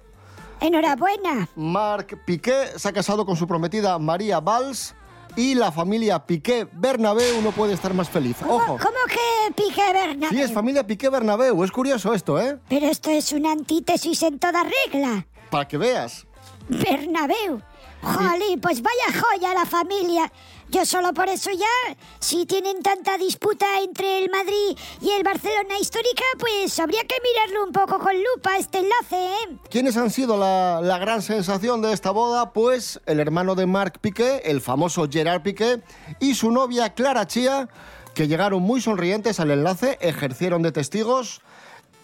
Enhorabuena. 0.62 1.50
Marc 1.56 2.24
Piqué 2.24 2.67
se 2.77 2.88
ha 2.88 2.94
casado 2.94 3.25
con 3.25 3.36
su 3.36 3.46
prometida 3.46 4.00
María 4.00 4.39
Valls. 4.39 4.96
Y 5.38 5.53
la 5.53 5.72
familia 5.72 6.25
Piqué 6.25 6.67
Bernabéu 6.74 7.44
no 7.44 7.51
puede 7.51 7.74
estar 7.74 7.94
más 7.94 8.10
feliz. 8.10 8.36
Ojo. 8.41 8.79
¿Cómo 8.82 8.98
que 9.08 9.53
Piqué 9.53 9.94
Bernabéu? 9.94 10.29
Sí, 10.32 10.41
es 10.41 10.51
familia 10.51 10.86
Piqué 10.86 11.10
Bernabéu. 11.10 11.63
Es 11.63 11.72
curioso 11.72 12.12
esto, 12.12 12.41
¿eh? 12.41 12.58
Pero 12.67 12.88
esto 12.88 13.12
es 13.12 13.32
una 13.32 13.51
antítesis 13.51 14.24
en 14.24 14.39
toda 14.39 14.63
regla. 14.63 15.27
Para 15.51 15.67
que 15.67 15.77
veas. 15.77 16.25
Bernabéu. 16.67 17.62
Jolín, 18.01 18.60
pues 18.60 18.82
vaya 18.82 19.22
joya 19.22 19.53
la 19.53 19.65
familia. 19.67 20.32
Yo 20.69 20.86
solo 20.86 21.13
por 21.13 21.29
eso 21.29 21.50
ya, 21.51 21.95
si 22.19 22.45
tienen 22.45 22.83
tanta 22.83 23.17
disputa 23.17 23.65
entre 23.81 24.19
el 24.19 24.29
Madrid 24.29 24.77
y 25.01 25.12
el 25.12 25.24
Barcelona 25.24 25.79
histórica, 25.79 26.24
pues 26.38 26.77
habría 26.77 27.03
que 27.05 27.15
mirarlo 27.24 27.65
un 27.65 27.71
poco 27.71 28.00
con 28.00 28.13
lupa 28.13 28.57
este 28.57 28.79
enlace, 28.79 29.15
¿eh? 29.15 29.57
¿Quiénes 29.69 29.95
han 29.95 30.12
sido 30.12 30.36
la, 30.36 30.81
la 30.83 30.97
gran 30.97 31.21
sensación 31.21 31.81
de 31.81 31.93
esta 31.93 32.12
boda? 32.12 32.51
Pues 32.51 33.00
el 33.05 33.21
hermano 33.21 33.55
de 33.55 33.65
Marc 33.65 34.00
Piqué, 34.00 34.41
el 34.43 34.59
famoso 34.59 35.07
Gerard 35.09 35.41
Piqué, 35.41 35.81
y 36.19 36.36
su 36.36 36.51
novia 36.51 36.93
Clara 36.93 37.25
Chía, 37.27 37.69
que 38.13 38.27
llegaron 38.27 38.62
muy 38.62 38.81
sonrientes 38.81 39.39
al 39.39 39.51
enlace, 39.51 39.97
ejercieron 40.01 40.63
de 40.63 40.74
testigos, 40.74 41.41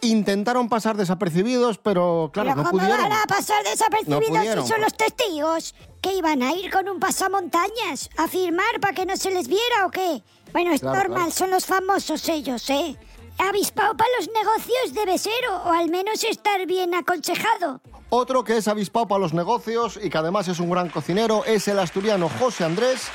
intentaron 0.03 0.69
pasar 0.69 0.95
desapercibidos, 0.97 1.77
pero 1.77 2.29
claro, 2.33 2.49
Pero 2.51 2.63
no 2.63 2.69
¿cómo 2.69 2.79
pudieron. 2.83 3.03
van 3.09 3.13
a 3.13 3.25
pasar 3.25 3.63
No 3.63 3.69
desapercibidos 3.71 4.27
pudieron. 4.37 4.65
si 4.65 4.71
son 4.71 4.81
los 4.81 4.93
testigos? 4.95 5.75
¿Que 6.01 6.13
iban 6.15 6.43
a 6.43 6.51
ir 6.53 6.69
con 6.71 6.87
un 6.89 6.99
pasamontañas? 6.99 8.09
¿A 8.17 8.27
firmar 8.27 8.79
para 8.81 8.93
que 8.93 9.05
no 9.05 9.15
se 9.17 9.31
les 9.31 9.47
viera 9.47 9.85
o 9.85 9.91
qué? 9.91 10.21
Bueno, 10.51 10.71
es 10.73 10.81
Claro, 10.81 10.97
normal, 10.97 11.17
claro. 11.17 11.31
son 11.31 11.49
los 11.51 11.65
famosos 11.65 12.27
ellos, 12.29 12.69
¿eh? 12.69 12.95
Avispado 13.39 13.97
para 13.97 14.09
los 14.19 14.29
negocios 14.31 14.93
debe 14.93 15.17
ser, 15.17 15.33
o, 15.49 15.69
o 15.69 15.71
al 15.73 15.89
menos 15.89 16.23
estar 16.23 16.65
bien 16.67 16.93
aconsejado. 16.93 17.81
Otro 18.09 18.43
que 18.43 18.57
es 18.57 18.67
avispado 18.67 19.07
para 19.07 19.21
los 19.21 19.33
negocios 19.33 19.97
y 20.01 20.09
que 20.11 20.17
además 20.19 20.47
es 20.47 20.59
un 20.59 20.69
gran 20.69 20.89
cocinero 20.89 21.43
es 21.45 21.67
el 21.67 21.79
asturiano 21.79 22.29
José 22.39 22.63
Andrés, 22.63 23.07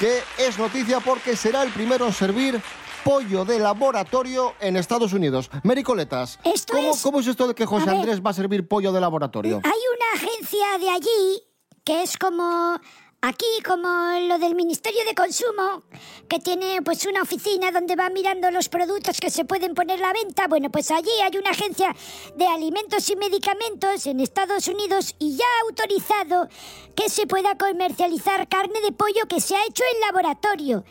que 0.00 0.22
es 0.38 0.58
noticia 0.58 0.98
porque 0.98 1.36
será 1.36 1.62
el 1.62 1.70
primero 1.72 2.04
en 2.06 2.12
servir 2.12 2.60
pollo 3.04 3.44
de 3.44 3.58
laboratorio 3.58 4.54
en 4.60 4.76
Estados 4.76 5.12
Unidos. 5.12 5.50
Mericoletas, 5.62 6.38
Esto 6.44 6.74
¿cómo, 6.74 6.90
es- 6.92 7.02
¿cómo 7.02 7.20
es 7.20 7.26
esto 7.26 7.46
de 7.48 7.54
que 7.54 7.66
José 7.66 7.84
A 7.84 7.92
ver. 7.92 7.96
Andrés 7.96 8.20
va 8.24 8.30
a 8.30 8.34
servir 8.34 8.66
pollo 8.68 8.92
de 8.92 9.00
laboratorio? 9.00 9.60
Hay 9.64 9.70
una 9.70 10.22
agencia 10.28 10.78
de 10.78 10.90
allí 10.90 11.42
que 11.84 12.02
es 12.02 12.16
como 12.16 12.78
aquí, 13.22 13.46
como 13.66 13.88
lo 14.28 14.38
del 14.38 14.54
Ministerio 14.54 15.04
de 15.04 15.14
Consumo, 15.14 15.82
que 16.28 16.38
tiene 16.38 16.80
pues 16.82 17.04
una 17.06 17.22
oficina 17.22 17.70
donde 17.70 17.96
va 17.96 18.08
mirando 18.10 18.50
los 18.50 18.68
productos 18.68 19.20
que 19.20 19.30
se 19.30 19.44
pueden 19.44 19.74
poner 19.74 20.02
a 20.02 20.08
la 20.08 20.12
venta. 20.12 20.46
Bueno, 20.48 20.70
pues 20.70 20.90
allí 20.90 21.10
hay 21.24 21.36
una 21.38 21.50
agencia 21.50 21.94
de 22.36 22.46
alimentos 22.46 23.08
y 23.10 23.16
medicamentos 23.16 24.06
en 24.06 24.20
Estados 24.20 24.68
Unidos 24.68 25.14
y 25.18 25.36
ya 25.36 25.44
ha 25.44 25.68
autorizado 25.68 26.48
que 26.94 27.08
se 27.08 27.26
pueda 27.26 27.56
comercializar 27.56 28.48
carne 28.48 28.80
de 28.82 28.92
pollo 28.92 29.26
que 29.28 29.40
se 29.40 29.54
ha 29.56 29.64
hecho 29.66 29.84
en 29.94 30.00
laboratorio. 30.00 30.84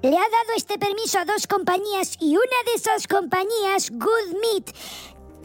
Le 0.00 0.16
ha 0.16 0.20
dado 0.20 0.52
este 0.56 0.78
permiso 0.78 1.18
a 1.18 1.24
dos 1.24 1.48
compañías 1.48 2.16
y 2.20 2.36
una 2.36 2.62
de 2.66 2.74
esas 2.76 3.08
compañías, 3.08 3.90
Good 3.90 4.36
Meat, 4.40 4.70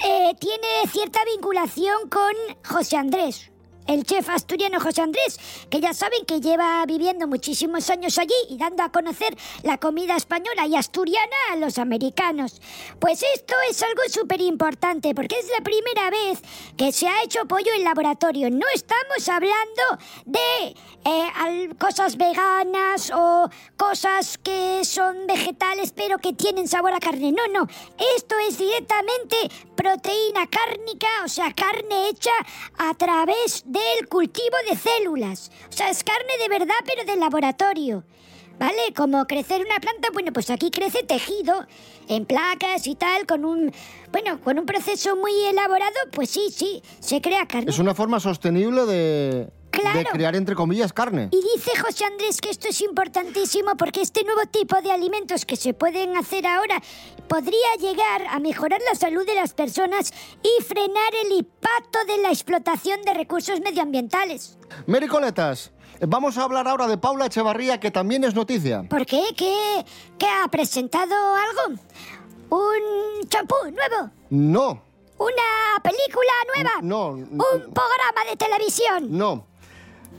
eh, 0.06 0.36
tiene 0.40 0.68
cierta 0.92 1.26
vinculación 1.26 2.08
con 2.08 2.34
José 2.64 2.98
Andrés. 2.98 3.53
El 3.88 4.06
chef 4.06 4.30
asturiano 4.30 4.80
José 4.80 5.02
Andrés, 5.02 5.40
que 5.70 5.82
ya 5.82 5.94
saben 5.94 6.26
que 6.26 6.40
lleva 6.40 6.86
viviendo 6.86 7.28
muchísimos 7.28 7.90
años 7.90 8.18
allí 8.18 8.34
y 8.50 8.58
dando 8.58 8.84
a 8.84 8.92
conocer 8.92 9.36
la 9.64 9.78
comida 9.78 10.16
española 10.16 10.66
y 10.68 10.76
asturiana 10.76 11.36
a 11.52 11.58
los 11.58 11.78
americanos. 11.78 12.62
Pues 13.00 13.24
esto 13.36 13.56
es 13.70 13.82
algo 13.84 14.02
súper 14.10 14.42
importante 14.42 15.14
porque 15.14 15.38
es 15.38 15.50
la 15.50 15.64
primera 15.64 16.10
vez 16.10 16.42
que 16.78 16.92
se 16.92 17.08
ha 17.08 17.24
hecho 17.24 17.46
pollo 17.46 17.74
en 17.76 17.84
laboratorio. 17.84 18.50
No 18.50 18.66
estamos 18.74 19.28
hablando 19.28 19.84
de 20.26 20.76
eh, 21.06 21.70
cosas 21.78 22.16
veganas 22.18 23.12
o 23.14 23.50
cosas 23.76 24.38
que 24.38 24.86
son 24.86 25.28
vegetales 25.28 25.92
pero 25.96 26.20
que 26.20 26.34
tienen 26.34 26.68
sabor 26.68 26.94
a 26.94 27.00
carne. 27.00 27.32
No, 27.32 27.48
no. 27.48 27.68
Esto 28.16 28.36
es 28.48 28.58
directamente 28.58 29.50
proteína 29.76 30.48
cárnica, 30.48 31.08
o 31.26 31.28
sea, 31.28 31.54
carne 31.54 32.10
hecha 32.10 32.32
a 32.78 32.94
través 32.94 33.64
del 33.66 34.08
cultivo 34.08 34.56
de 34.70 34.78
células. 34.78 35.52
O 35.70 35.72
sea, 35.72 35.90
es 35.90 36.04
carne 36.04 36.38
de 36.40 36.50
verdad 36.50 36.76
pero 36.86 37.06
de 37.06 37.16
laboratorio. 37.18 38.04
¿Vale? 38.60 38.94
Como 38.96 39.26
crecer 39.26 39.66
una 39.66 39.80
planta, 39.80 40.10
bueno, 40.14 40.32
pues 40.32 40.52
aquí 40.52 40.70
crece 40.70 41.02
tejido 41.02 41.66
en 42.08 42.26
placas 42.26 42.86
y 42.86 42.94
tal, 42.94 43.26
con 43.26 43.46
un, 43.46 43.74
bueno, 44.12 44.40
con 44.42 44.60
un 44.60 44.68
proceso 44.68 45.16
muy 45.16 45.34
elaborado, 45.46 45.96
pues 46.12 46.30
sí, 46.30 46.50
sí, 46.52 46.84
se 47.00 47.20
crea 47.20 47.48
carne. 47.48 47.72
Es 47.72 47.80
una 47.80 47.96
forma 47.96 48.20
sostenible 48.20 48.86
de, 48.86 49.50
Claro. 49.74 50.00
de 50.00 50.06
crear, 50.06 50.36
entre 50.36 50.56
comillas, 50.56 50.94
carne. 50.94 51.30
Y 51.32 51.42
dice 51.56 51.72
José 51.80 52.06
Andrés 52.06 52.40
que 52.42 52.50
esto 52.52 52.68
es 52.68 52.80
importantísimo 52.82 53.76
porque 53.76 54.02
este 54.02 54.24
nuevo 54.24 54.42
tipo 54.52 54.80
de 54.82 54.92
alimentos 54.92 55.46
que 55.46 55.56
se 55.56 55.74
pueden 55.74 56.16
hacer 56.16 56.46
ahora 56.46 56.82
podría 57.28 57.74
llegar 57.80 58.24
a 58.30 58.40
mejorar 58.40 58.80
la 58.92 58.98
salud 58.98 59.26
de 59.26 59.34
las 59.36 59.54
personas 59.54 60.14
y 60.44 60.64
frenar 60.64 61.16
el 61.26 61.32
impacto 61.32 62.00
de 62.08 62.20
la 62.20 62.30
explotación 62.30 63.02
de 63.02 63.14
recursos 63.16 63.60
medioambientales. 63.62 64.58
Mericoletas, 64.86 65.72
vamos 66.02 66.38
a 66.38 66.44
hablar 66.44 66.68
ahora 66.68 66.88
de 66.88 66.98
Paula 66.98 67.26
Echevarría, 67.26 67.80
que 67.80 67.90
también 67.92 68.24
es 68.24 68.36
noticia. 68.36 68.84
¿Por 68.84 69.06
qué? 69.06 69.24
¿Qué, 69.36 69.84
qué 70.20 70.28
ha 70.28 70.48
presentado 70.50 71.16
algo? 71.36 71.80
¿Un 72.50 73.28
champú 73.30 73.56
nuevo? 73.64 74.12
No, 74.30 74.84
¿Una 75.18 75.82
película 75.82 76.32
nueva? 76.56 76.72
no, 76.82 77.08
¿Un 77.10 77.28
programa 77.74 78.30
de 78.30 78.36
televisión? 78.38 79.08
no. 79.18 79.48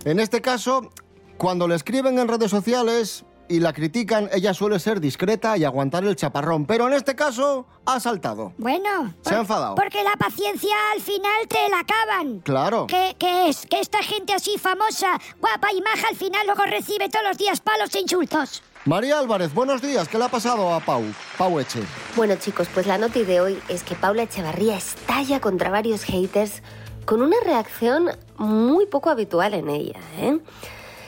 En 0.04 0.20
este 0.20 0.40
caso, 0.40 0.90
cuando 1.38 1.66
le 1.66 1.74
escriben 1.74 2.18
en 2.18 2.28
redes 2.28 2.50
sociales 2.50 3.24
y 3.48 3.60
la 3.60 3.72
critican, 3.72 4.28
ella 4.32 4.54
suele 4.54 4.78
ser 4.78 5.00
discreta 5.00 5.56
y 5.56 5.64
aguantar 5.64 6.04
el 6.04 6.16
chaparrón. 6.16 6.66
Pero 6.66 6.86
en 6.88 6.94
este 6.94 7.14
caso, 7.14 7.66
ha 7.86 8.00
saltado. 8.00 8.52
Bueno, 8.58 9.14
Se 9.22 9.34
ha 9.34 9.38
enfadado. 9.38 9.74
porque 9.74 10.02
la 10.02 10.16
paciencia 10.18 10.74
al 10.94 11.00
final 11.00 11.48
te 11.48 11.68
la 11.70 11.80
acaban. 11.80 12.40
Claro. 12.40 12.86
Que, 12.86 13.16
que 13.18 13.48
es 13.48 13.66
que 13.66 13.80
esta 13.80 14.02
gente 14.02 14.32
así 14.34 14.56
famosa, 14.58 15.18
guapa 15.40 15.68
y 15.72 15.80
maja 15.80 16.08
al 16.10 16.16
final 16.16 16.46
luego 16.46 16.64
recibe 16.64 17.08
todos 17.08 17.24
los 17.26 17.38
días 17.38 17.60
palos 17.60 17.94
e 17.94 18.00
insultos. 18.00 18.62
María 18.86 19.18
Álvarez, 19.18 19.54
buenos 19.54 19.80
días. 19.80 20.08
¿Qué 20.08 20.18
le 20.18 20.24
ha 20.24 20.28
pasado 20.28 20.72
a 20.74 20.80
Pau? 20.80 21.02
Pau 21.38 21.58
Eche. 21.60 21.80
Bueno 22.16 22.36
chicos, 22.36 22.68
pues 22.74 22.86
la 22.86 22.98
noti 22.98 23.24
de 23.24 23.40
hoy 23.40 23.58
es 23.68 23.82
que 23.82 23.94
Paula 23.94 24.24
Echevarría 24.24 24.76
estalla 24.76 25.40
contra 25.40 25.70
varios 25.70 26.04
haters 26.04 26.62
con 27.04 27.22
una 27.22 27.36
reacción 27.44 28.10
muy 28.38 28.86
poco 28.86 29.10
habitual 29.10 29.54
en 29.54 29.68
ella. 29.68 30.00
¿eh? 30.18 30.38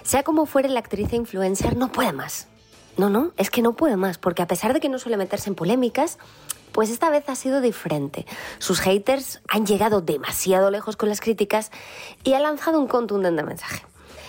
Sea 0.02 0.22
como 0.22 0.46
fuere 0.46 0.68
la 0.68 0.80
actriz 0.80 1.12
e 1.12 1.16
influencer, 1.16 1.76
no 1.76 1.90
puede 1.90 2.12
más. 2.12 2.48
No, 2.96 3.10
no, 3.10 3.32
es 3.36 3.50
que 3.50 3.62
no 3.62 3.74
puede 3.74 3.96
más, 3.96 4.18
porque 4.18 4.42
a 4.42 4.46
pesar 4.46 4.72
de 4.72 4.80
que 4.80 4.88
no 4.88 4.98
suele 4.98 5.16
meterse 5.16 5.50
en 5.50 5.54
polémicas, 5.54 6.18
pues 6.72 6.90
esta 6.90 7.10
vez 7.10 7.28
ha 7.28 7.34
sido 7.34 7.60
diferente. 7.60 8.26
Sus 8.58 8.80
haters 8.80 9.40
han 9.48 9.66
llegado 9.66 10.00
demasiado 10.00 10.70
lejos 10.70 10.96
con 10.96 11.08
las 11.08 11.20
críticas 11.20 11.70
y 12.24 12.34
ha 12.34 12.40
lanzado 12.40 12.78
un 12.78 12.86
contundente 12.86 13.42
mensaje. 13.42 13.84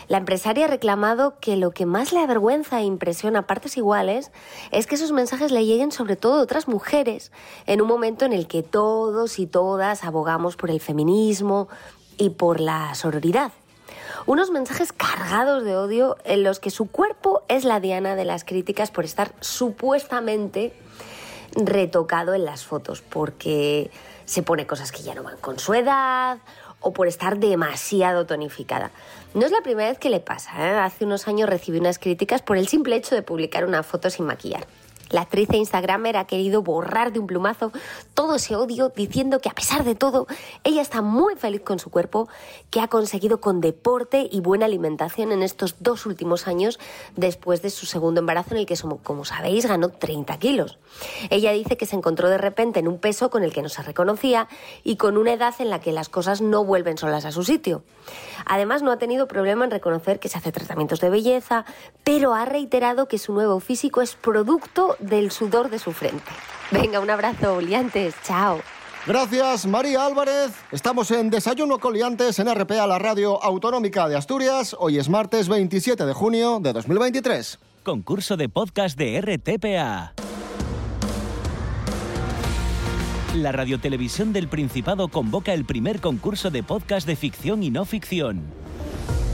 La 0.08 0.18
empresaria 0.18 0.66
ha 0.66 0.70
reclamado 0.70 1.38
que 1.42 1.58
lo 1.58 1.72
que 1.72 1.86
más 1.86 2.14
le 2.14 2.20
avergüenza 2.20 2.80
e 2.80 2.84
impresiona 2.84 3.40
a 3.40 3.48
partes 3.48 3.76
iguales 3.76 4.32
es 4.72 4.88
que 4.88 4.96
esos 4.96 5.12
mensajes 5.12 5.52
le 5.52 5.66
lleguen 5.66 5.92
sobre 5.92 6.16
todo 6.16 6.40
a 6.40 6.44
otras 6.44 6.70
mujeres 6.70 7.32
en 7.66 7.82
un 7.82 7.88
momento 7.90 8.24
en 8.24 8.32
el 8.32 8.48
que 8.48 8.64
todos 8.64 9.38
y 9.38 9.48
todas 9.48 10.06
abogamos 10.06 10.56
por 10.56 10.72
el 10.72 10.80
feminismo 10.80 11.68
y 12.18 12.30
por 12.30 12.62
la 12.62 12.96
sororidad. 12.96 13.52
Unos 14.26 14.50
mensajes 14.50 14.94
cargados 14.94 15.64
de 15.66 15.76
odio 15.76 16.18
en 16.24 16.44
los 16.44 16.60
que 16.60 16.70
su 16.70 16.90
cuerpo 16.90 17.44
es 17.50 17.66
la 17.66 17.82
diana 17.82 18.16
de 18.16 18.26
las 18.26 18.46
críticas 18.46 18.92
por 18.92 19.04
estar 19.04 19.34
supuestamente 19.42 20.74
retocado 21.56 22.34
en 22.34 22.46
las 22.46 22.64
fotos, 22.66 23.02
porque 23.02 23.92
se 24.26 24.44
pone 24.44 24.68
cosas 24.68 24.92
que 24.92 25.04
ya 25.04 25.16
no 25.16 25.24
van 25.24 25.38
con 25.38 25.60
su 25.60 25.74
edad, 25.74 26.40
o 26.80 26.94
por 26.94 27.08
estar 27.08 27.40
demasiado 27.40 28.26
tonificada. 28.26 28.92
No 29.38 29.46
es 29.46 29.52
la 29.52 29.62
primera 29.62 29.90
vez 29.90 30.00
que 30.00 30.10
le 30.10 30.20
pasa. 30.20 30.52
¿eh? 30.58 30.80
Hace 30.80 31.06
unos 31.06 31.28
años 31.28 31.48
recibí 31.48 31.78
unas 31.78 32.00
críticas 32.00 32.42
por 32.42 32.58
el 32.58 32.68
simple 32.68 32.96
hecho 32.96 33.14
de 33.14 33.22
publicar 33.22 33.66
una 33.66 33.84
foto 33.84 34.10
sin 34.10 34.26
maquillar. 34.26 34.66
La 35.10 35.22
actriz 35.22 35.50
e 35.52 35.58
Instagramer 35.58 36.18
ha 36.18 36.28
querido 36.28 36.62
borrar 36.62 37.12
de 37.12 37.20
un 37.20 37.28
plumazo 37.28 37.72
todo 38.14 38.36
ese 38.36 38.56
odio 38.56 38.90
diciendo 38.90 39.40
que 39.40 39.50
a 39.50 39.54
pesar 39.54 39.84
de 39.84 39.96
todo, 39.96 40.28
ella 40.64 40.82
está 40.82 41.02
muy 41.02 41.36
feliz 41.36 41.62
con 41.62 41.80
su 41.80 41.90
cuerpo, 41.90 42.28
que 42.70 42.82
ha 42.82 42.88
conseguido 42.88 43.40
con 43.40 43.62
deporte 43.62 44.28
y 44.32 44.42
buena 44.42 44.66
alimentación 44.66 45.32
en 45.32 45.44
estos 45.44 45.76
dos 45.80 46.06
últimos 46.06 46.48
años 46.48 46.80
después 47.16 47.62
de 47.62 47.70
su 47.70 47.86
segundo 47.86 48.20
embarazo 48.20 48.52
en 48.52 48.62
el 48.62 48.66
que, 48.66 48.78
como 49.04 49.26
sabéis, 49.26 49.66
ganó 49.66 49.90
30 49.90 50.38
kilos. 50.38 50.78
Ella 51.30 51.52
dice 51.52 51.78
que 51.78 51.86
se 51.86 51.96
encontró 51.96 52.30
de 52.30 52.38
repente 52.38 52.80
en 52.80 52.88
un 52.88 53.00
peso 53.00 53.30
con 53.30 53.44
el 53.44 53.54
que 53.54 53.62
no 53.62 53.70
se 53.70 53.84
reconocía 53.84 54.48
y 54.84 54.98
con 54.98 55.18
una 55.18 55.34
edad 55.34 55.56
en 55.60 55.70
la 55.70 55.80
que 55.80 55.92
las 55.92 56.10
cosas 56.10 56.42
no 56.42 56.64
vuelven 56.64 56.98
solas 56.98 57.26
a 57.26 57.32
su 57.32 57.44
sitio. 57.44 57.84
Además, 58.46 58.82
no 58.82 58.92
ha 58.92 58.98
tenido 58.98 59.28
problema 59.28 59.66
en 59.66 59.72
reconocer 59.72 60.20
que 60.20 60.30
se 60.30 60.38
hace 60.38 60.52
tratamientos 60.52 61.00
de 61.00 61.10
belleza, 61.10 61.66
pero 62.04 62.34
ha 62.34 62.46
reiterado 62.46 63.08
que 63.08 63.18
su 63.18 63.34
nuevo 63.34 63.60
físico 63.60 64.02
es 64.02 64.16
producto 64.16 64.97
del 65.00 65.32
sudor 65.32 65.70
de 65.70 65.80
su 65.80 65.92
frente. 65.92 66.32
Venga, 66.72 67.00
un 67.00 67.10
abrazo, 67.10 67.62
liantes. 67.62 68.16
Chao. 68.24 68.62
Gracias, 69.06 69.66
María 69.66 70.06
Álvarez. 70.06 70.52
Estamos 70.72 71.12
en 71.12 71.30
Desayuno 71.30 71.80
con 71.80 71.94
Liantes 71.94 72.40
en 72.40 72.54
RPA, 72.54 72.86
la 72.88 73.00
radio 73.00 73.42
autonómica 73.42 74.10
de 74.10 74.18
Asturias. 74.18 74.76
Hoy 74.78 74.98
es 74.98 75.08
martes 75.08 75.48
27 75.48 76.06
de 76.06 76.14
junio 76.14 76.60
de 76.62 76.74
2023. 76.74 77.58
Concurso 77.84 78.36
de 78.36 78.50
podcast 78.50 78.98
de 78.98 79.22
RTPA. 79.22 80.14
La 83.34 83.52
Radiotelevisión 83.52 84.34
del 84.34 84.50
Principado 84.50 85.08
convoca 85.08 85.54
el 85.54 85.64
primer 85.64 86.02
concurso 86.02 86.50
de 86.50 86.64
podcast 86.64 87.08
de 87.08 87.16
ficción 87.16 87.64
y 87.64 87.70
no 87.70 87.86
ficción. 87.86 88.67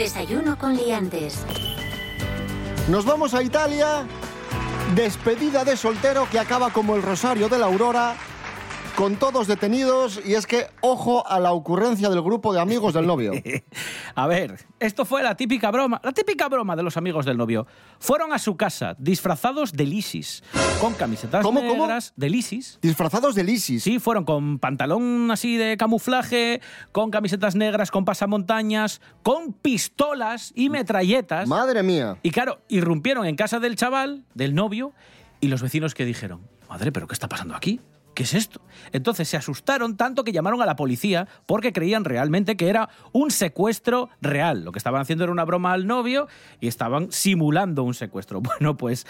Desayuno 0.00 0.56
con 0.56 0.74
liantes. 0.74 1.44
Nos 2.88 3.04
vamos 3.04 3.34
a 3.34 3.42
Italia. 3.42 4.06
Despedida 4.94 5.62
de 5.62 5.76
soltero 5.76 6.26
que 6.30 6.38
acaba 6.38 6.70
como 6.70 6.96
el 6.96 7.02
rosario 7.02 7.50
de 7.50 7.58
la 7.58 7.66
aurora, 7.66 8.16
con 8.94 9.16
todos 9.16 9.46
detenidos. 9.46 10.20
Y 10.24 10.34
es 10.34 10.46
que, 10.46 10.66
ojo 10.80 11.26
a 11.26 11.40
la 11.40 11.52
ocurrencia 11.52 12.08
del 12.08 12.22
grupo 12.22 12.52
de 12.52 12.60
amigos 12.60 12.94
del 12.94 13.06
novio. 13.06 13.32
A 14.14 14.26
ver, 14.26 14.66
esto 14.78 15.04
fue 15.04 15.22
la 15.22 15.36
típica 15.36 15.70
broma, 15.70 16.00
la 16.02 16.12
típica 16.12 16.48
broma 16.48 16.76
de 16.76 16.82
los 16.82 16.96
amigos 16.96 17.24
del 17.26 17.36
novio. 17.36 17.66
Fueron 17.98 18.32
a 18.32 18.38
su 18.38 18.56
casa 18.56 18.94
disfrazados 18.98 19.72
de 19.72 19.84
lisis, 19.86 20.42
con 20.80 20.94
camisetas 20.94 21.42
¿Cómo, 21.44 21.60
cómo? 21.60 21.86
negras 21.86 22.12
de 22.16 22.30
lisis. 22.30 22.78
Disfrazados 22.82 23.34
de 23.34 23.44
lisis. 23.44 23.82
Sí, 23.82 23.98
fueron 23.98 24.24
con 24.24 24.58
pantalón 24.58 25.30
así 25.30 25.56
de 25.56 25.76
camuflaje, 25.76 26.60
con 26.92 27.10
camisetas 27.10 27.54
negras, 27.54 27.90
con 27.90 28.04
pasamontañas, 28.04 29.00
con 29.22 29.52
pistolas 29.52 30.52
y 30.54 30.70
metralletas. 30.70 31.48
Madre 31.48 31.82
mía. 31.82 32.16
Y 32.22 32.30
claro, 32.30 32.60
irrumpieron 32.68 33.26
en 33.26 33.36
casa 33.36 33.60
del 33.60 33.76
chaval, 33.76 34.24
del 34.34 34.54
novio, 34.54 34.92
y 35.40 35.48
los 35.48 35.62
vecinos 35.62 35.94
que 35.94 36.04
dijeron, 36.04 36.40
madre, 36.68 36.92
pero 36.92 37.06
¿qué 37.06 37.14
está 37.14 37.28
pasando 37.28 37.54
aquí? 37.54 37.80
¿Qué 38.14 38.24
es 38.24 38.34
esto? 38.34 38.60
Entonces 38.92 39.28
se 39.28 39.36
asustaron 39.36 39.96
tanto 39.96 40.24
que 40.24 40.32
llamaron 40.32 40.60
a 40.62 40.66
la 40.66 40.76
policía 40.76 41.28
porque 41.46 41.72
creían 41.72 42.04
realmente 42.04 42.56
que 42.56 42.68
era 42.68 42.88
un 43.12 43.30
secuestro 43.30 44.08
real. 44.20 44.64
Lo 44.64 44.72
que 44.72 44.78
estaban 44.78 45.00
haciendo 45.00 45.24
era 45.24 45.32
una 45.32 45.44
broma 45.44 45.72
al 45.72 45.86
novio 45.86 46.26
y 46.60 46.68
estaban 46.68 47.12
simulando 47.12 47.82
un 47.82 47.94
secuestro. 47.94 48.40
Bueno, 48.50 48.76
pues 48.76 49.06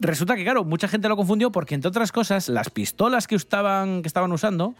resulta 0.00 0.34
que, 0.34 0.44
claro, 0.44 0.64
mucha 0.64 0.88
gente 0.88 1.08
lo 1.08 1.16
confundió 1.16 1.52
porque, 1.52 1.74
entre 1.74 1.88
otras 1.88 2.10
cosas, 2.10 2.48
las 2.48 2.70
pistolas 2.70 3.26
que 3.26 3.34
estaban, 3.34 4.02
que 4.02 4.08
estaban 4.08 4.32
usando 4.32 4.74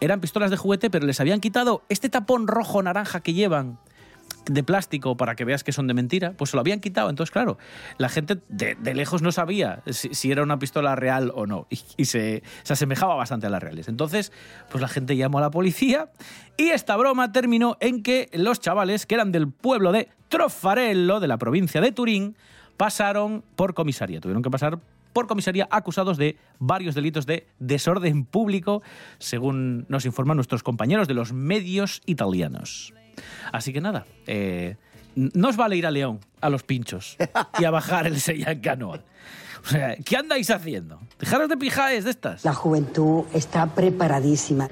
eran 0.00 0.20
pistolas 0.20 0.50
de 0.50 0.56
juguete, 0.56 0.90
pero 0.90 1.06
les 1.06 1.20
habían 1.20 1.40
quitado 1.40 1.82
este 1.88 2.08
tapón 2.08 2.48
rojo-naranja 2.48 3.20
que 3.20 3.34
llevan 3.34 3.78
de 4.46 4.62
plástico 4.62 5.16
para 5.16 5.34
que 5.34 5.44
veas 5.44 5.64
que 5.64 5.72
son 5.72 5.86
de 5.86 5.94
mentira, 5.94 6.32
pues 6.32 6.50
se 6.50 6.56
lo 6.56 6.60
habían 6.60 6.80
quitado. 6.80 7.10
Entonces, 7.10 7.30
claro, 7.30 7.58
la 7.98 8.08
gente 8.08 8.38
de, 8.48 8.76
lejos 8.94 9.22
no 9.22 9.32
sabía 9.32 9.82
si, 9.86 10.30
era 10.30 10.42
una 10.42 10.58
pistola 10.58 10.96
real 10.96 11.32
o 11.34 11.46
no 11.46 11.66
y, 11.70 11.80
y 11.96 12.04
se, 12.06 12.42
se, 12.62 12.72
asemejaba 12.72 13.14
bastante 13.14 13.46
a 13.46 13.50
las 13.50 13.62
reales. 13.62 13.88
Entonces, 13.88 14.32
pues 14.70 14.80
la 14.80 14.88
gente 14.88 15.16
llamó 15.16 15.38
a 15.38 15.42
la 15.42 15.50
policía 15.50 16.10
y 16.56 16.70
esta 16.70 16.96
broma 16.96 17.32
terminó 17.32 17.76
en 17.80 18.02
que 18.02 18.28
los 18.32 18.60
chavales, 18.60 19.06
que 19.06 19.14
eran 19.14 19.32
del 19.32 19.50
pueblo 19.50 19.92
de 19.92 20.08
Trofarello, 20.28 21.20
de 21.20 21.28
la 21.28 21.38
provincia 21.38 21.80
de 21.80 21.92
Turín, 21.92 22.36
pasaron 22.76 23.44
por 23.56 23.74
comisaría. 23.74 24.20
Tuvieron 24.20 24.42
que 24.42 24.50
pasar 24.50 24.78
por 25.12 25.26
comisaría 25.26 25.68
acusados 25.70 26.16
de 26.16 26.36
varios 26.58 26.94
delitos 26.94 27.26
de 27.26 27.46
desorden 27.58 28.24
público, 28.24 28.82
según 29.18 29.86
nos 29.88 30.06
informan 30.06 30.36
nuestros 30.36 30.62
compañeros 30.62 31.08
de 31.08 31.14
los 31.14 31.32
medios 31.32 32.00
italianos. 32.06 32.94
Así 33.52 33.72
que 33.72 33.80
nada, 33.80 34.06
eh, 34.26 34.76
no 35.14 35.48
os 35.48 35.56
vale 35.56 35.76
ir 35.76 35.86
a 35.86 35.90
León, 35.90 36.20
a 36.40 36.50
los 36.50 36.62
pinchos, 36.62 37.16
y 37.58 37.64
a 37.64 37.70
bajar 37.70 38.06
el 38.06 38.20
Sella 38.20 38.52
en 38.52 38.60
canoa. 38.60 39.02
O 39.64 39.68
sea, 39.68 39.96
¿qué 39.96 40.16
andáis 40.16 40.50
haciendo? 40.50 41.00
Dejaros 41.18 41.48
de 41.48 41.56
pijaes 41.56 42.04
de 42.04 42.10
estas. 42.10 42.44
La 42.44 42.54
juventud 42.54 43.24
está 43.34 43.66
preparadísima. 43.66 44.68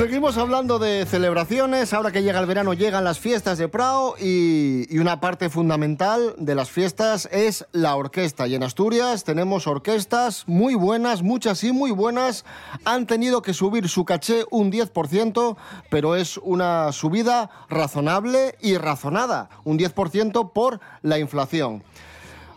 Seguimos 0.00 0.38
hablando 0.38 0.78
de 0.78 1.04
celebraciones. 1.04 1.92
Ahora 1.92 2.10
que 2.10 2.22
llega 2.22 2.40
el 2.40 2.46
verano, 2.46 2.72
llegan 2.72 3.04
las 3.04 3.18
fiestas 3.18 3.58
de 3.58 3.68
Prado 3.68 4.14
y, 4.18 4.98
una 4.98 5.20
parte 5.20 5.50
fundamental 5.50 6.34
de 6.38 6.54
las 6.54 6.70
fiestas 6.70 7.28
es 7.30 7.66
la 7.72 7.94
orquesta. 7.96 8.46
Y 8.46 8.54
en 8.54 8.62
Asturias 8.62 9.24
tenemos 9.24 9.66
orquestas 9.66 10.44
muy 10.46 10.74
buenas, 10.74 11.22
muchas 11.22 11.62
y 11.64 11.72
muy 11.72 11.90
buenas. 11.90 12.46
Han 12.86 13.06
tenido 13.06 13.42
que 13.42 13.52
subir 13.52 13.90
su 13.90 14.06
caché 14.06 14.46
un 14.50 14.72
10%, 14.72 15.58
pero 15.90 16.16
es 16.16 16.38
una 16.38 16.92
subida 16.92 17.50
razonable 17.68 18.56
y 18.62 18.78
razonada. 18.78 19.50
Un 19.64 19.78
10% 19.78 20.52
por 20.54 20.80
la 21.02 21.18
inflación. 21.18 21.82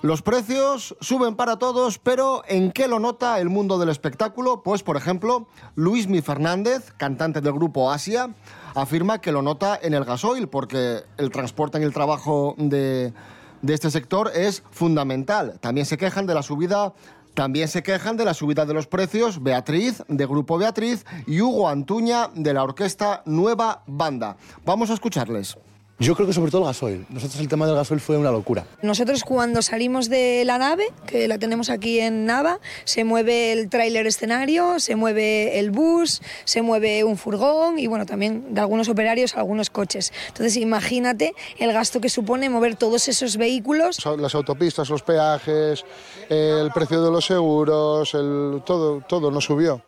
Los 0.04 0.22
precios 0.22 0.98
suben 1.00 1.38
para 1.38 1.56
todos, 1.56 1.98
pero 1.98 2.44
¿en 2.50 2.74
qué 2.74 2.90
lo 2.90 3.00
nota 3.00 3.40
el 3.40 3.48
mundo 3.48 3.80
del 3.80 3.88
espectáculo? 3.88 4.62
Pues, 4.62 4.84
por 4.84 4.98
ejemplo, 4.98 5.48
Luismi 5.76 6.20
Fernández, 6.20 6.92
cantante 6.98 7.40
del 7.40 7.54
grupo 7.54 7.90
Asia, 7.90 8.36
afirma 8.76 9.22
que 9.22 9.32
lo 9.32 9.42
nota 9.42 9.80
en 9.82 9.94
el 9.94 10.04
gasoil, 10.04 10.50
porque 10.50 11.04
el 11.18 11.32
transporte 11.32 11.78
en 11.78 11.86
el 11.86 11.94
trabajo 11.94 12.54
de, 12.58 13.14
de 13.62 13.74
este 13.74 13.90
sector 13.90 14.30
es 14.36 14.62
fundamental. 14.72 15.58
También 15.62 15.86
se 15.86 15.98
quejan 15.98 16.28
de 16.28 16.34
la 16.34 16.44
subida 16.44 16.94
también 17.34 17.70
se 17.70 17.82
quejan 17.82 18.18
de 18.18 18.26
la 18.26 18.34
subida 18.34 18.66
de 18.66 18.74
los 18.74 18.88
precios 18.88 19.42
Beatriz, 19.42 20.04
de 20.10 20.26
Grupo 20.26 20.58
Beatriz, 20.58 21.06
y 21.26 21.40
Hugo 21.40 21.70
Antuña, 21.70 22.30
de 22.36 22.54
la 22.54 22.62
orquesta 22.62 23.24
Nueva 23.26 23.84
Banda. 23.88 24.36
Vamos 24.66 24.92
a 24.92 24.94
escucharles. 24.96 25.58
Yo 26.00 26.16
creo 26.16 26.28
que 26.28 26.34
sobre 26.34 26.52
todo 26.52 26.62
el 26.62 26.68
gasoil. 26.68 27.06
Nosotros 27.10 27.40
el 27.40 27.48
tema 27.48 27.68
del 27.68 27.76
gasoil 27.76 28.00
fue 28.00 28.18
una 28.18 28.32
locura. 28.32 28.66
Nosotros 28.82 29.24
cuando 29.24 29.62
salimos 29.62 30.10
de 30.10 30.44
la 30.44 30.58
nave, 30.58 30.88
que 31.06 31.28
la 31.28 31.38
tenemos 31.38 31.70
aquí 31.70 32.00
en 32.00 32.26
Nava, 32.26 32.60
se 32.84 33.04
mueve 33.04 33.52
el 33.52 33.70
tráiler 33.70 34.08
escenario, 34.08 34.80
se 34.80 34.96
mueve 34.96 35.60
el 35.60 35.72
bus, 35.72 36.22
se 36.46 36.62
mueve 36.62 37.04
un 37.04 37.16
furgón 37.16 37.78
y 37.78 37.88
bueno, 37.88 38.06
también 38.06 38.54
de 38.54 38.62
algunos 38.62 38.90
operarios 38.90 39.36
algunos 39.36 39.70
coches. 39.70 40.12
Entonces 40.30 40.58
imagínate 40.58 41.36
el 41.60 41.72
gasto 41.72 42.02
que 42.02 42.10
supone 42.10 42.50
mover 42.50 42.76
todos 42.76 43.08
esos 43.08 43.38
vehículos. 43.38 44.04
Las 44.18 44.36
autopistas, 44.36 44.90
los 44.90 45.04
peajes, 45.04 45.86
el 46.28 46.72
precio 46.72 47.04
de 47.04 47.12
los 47.12 47.26
seguros, 47.26 48.14
el, 48.16 48.62
todo, 48.66 49.02
todo 49.08 49.30
nos 49.30 49.46
subió 49.46 49.82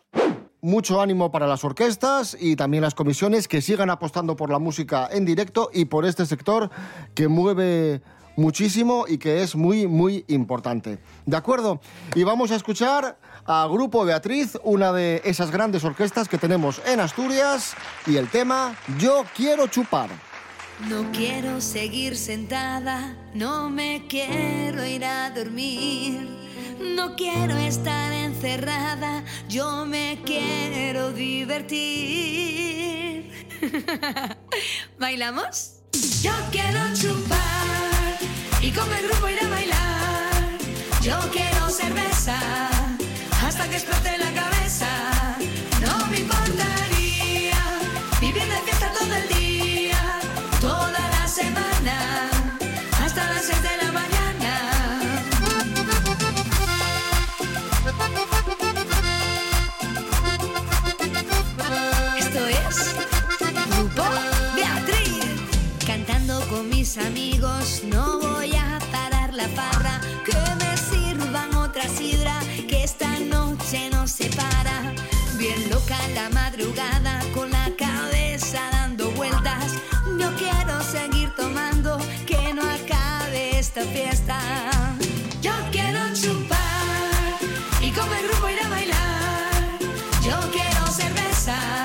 mucho 0.66 1.00
ánimo 1.00 1.32
para 1.32 1.46
las 1.46 1.64
orquestas 1.64 2.36
y 2.40 2.56
también 2.56 2.82
las 2.82 2.96
comisiones 2.96 3.48
que 3.48 3.62
sigan 3.62 3.92
apostando 3.92 4.36
por 4.36 4.50
la 4.50 4.58
música 4.58 5.08
en 5.12 5.24
directo 5.24 5.70
y 5.72 5.86
por 5.86 6.06
este 6.06 6.26
sector 6.26 6.72
que 7.14 7.28
mueve 7.28 8.02
muchísimo 8.36 9.06
y 9.08 9.20
que 9.20 9.44
es 9.44 9.56
muy, 9.56 9.86
muy 9.86 10.26
importante. 10.28 10.98
¿De 11.28 11.38
acuerdo? 11.38 11.80
Y 12.16 12.24
vamos 12.24 12.50
a 12.50 12.56
escuchar 12.56 13.18
a 13.46 13.68
Grupo 13.72 14.04
Beatriz, 14.06 14.58
una 14.64 14.92
de 14.92 15.22
esas 15.24 15.52
grandes 15.52 15.84
orquestas 15.84 16.28
que 16.28 16.40
tenemos 16.40 16.82
en 16.88 17.00
Asturias, 17.00 17.76
y 18.08 18.18
el 18.18 18.28
tema 18.30 18.76
Yo 18.98 19.24
quiero 19.36 19.68
chupar. 19.68 20.10
No 20.90 21.12
quiero 21.12 21.62
seguir 21.62 22.18
sentada, 22.18 23.16
no 23.36 23.70
me 23.70 24.08
quiero 24.10 24.84
ir 24.84 25.06
a 25.06 25.30
dormir, 25.30 26.28
no 26.82 27.16
quiero 27.16 27.56
estar 27.56 28.05
yo 29.50 29.86
me 29.88 30.20
quiero 30.24 31.12
divertir. 31.12 31.66
¿Bailamos? 35.00 35.80
Yo 36.22 36.32
quiero 36.52 36.80
chupar 36.94 38.20
y 38.62 38.72
con 38.72 38.94
el 38.94 39.08
grupo 39.08 39.30
ir 39.30 39.40
a 39.44 39.50
bailar. 39.50 40.60
Yo 41.02 41.18
quiero 41.32 41.70
cerveza 41.72 42.38
hasta 43.44 43.68
que 43.68 43.78
explote 43.78 44.16
la 44.20 44.32
cabeza. 44.32 44.55
Amigos, 66.98 67.82
no 67.84 68.20
voy 68.20 68.56
a 68.56 68.80
parar 68.92 69.34
la 69.34 69.48
farra. 69.50 70.00
Que 70.24 70.38
me 70.60 70.78
sirvan 70.78 71.54
otra 71.56 71.88
sidra, 71.90 72.40
que 72.68 72.84
esta 72.84 73.20
noche 73.20 73.90
no 73.92 74.08
se 74.08 74.30
para. 74.30 74.94
Bien 75.38 75.70
loca 75.70 75.98
la 76.14 76.30
madrugada, 76.30 77.22
con 77.34 77.52
la 77.52 77.70
cabeza 77.78 78.62
dando 78.72 79.12
vueltas. 79.12 79.74
Yo 80.20 80.34
quiero 80.36 80.82
seguir 80.84 81.34
tomando, 81.36 81.98
que 82.26 82.54
no 82.54 82.62
acabe 82.62 83.58
esta 83.58 83.82
fiesta. 83.82 84.40
Yo 85.42 85.54
quiero 85.72 86.00
chupar 86.14 87.40
y 87.82 87.92
con 87.92 88.08
el 88.14 88.28
grupo 88.28 88.50
ir 88.50 88.60
a 88.64 88.70
bailar. 88.70 89.80
Yo 90.24 90.38
quiero 90.52 90.88
cerveza 90.88 91.85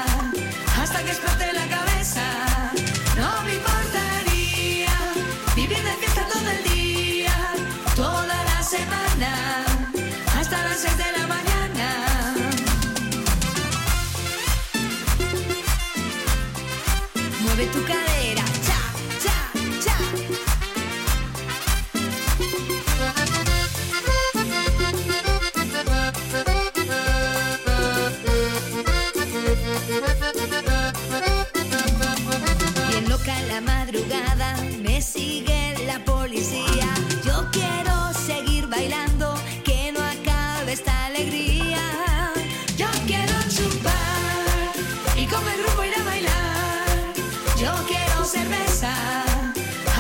Cerveza 48.24 49.24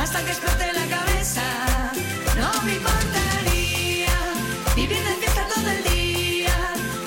hasta 0.00 0.24
que 0.24 0.30
explote 0.30 0.72
la 0.72 0.96
cabeza. 0.96 1.42
No 2.38 2.62
me 2.62 2.74
importaría 2.74 4.14
vivir 4.76 5.02
de 5.02 5.14
fiesta 5.16 5.46
todo 5.52 5.68
el 5.68 5.82
día, 5.84 6.54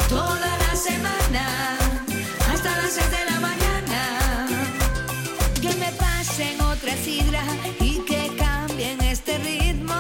toda 0.10 0.58
la 0.58 0.76
semana, 0.76 1.78
hasta 2.52 2.78
las 2.78 2.92
6 2.92 3.12
de 3.12 3.32
la 3.32 3.40
mañana. 3.40 4.48
Que 5.62 5.74
me 5.76 5.92
pasen 5.94 6.60
otra 6.62 6.96
sidra 6.98 7.44
y 7.80 8.00
que 8.00 8.36
cambien 8.36 9.00
este 9.02 9.38
ritmo. 9.38 9.96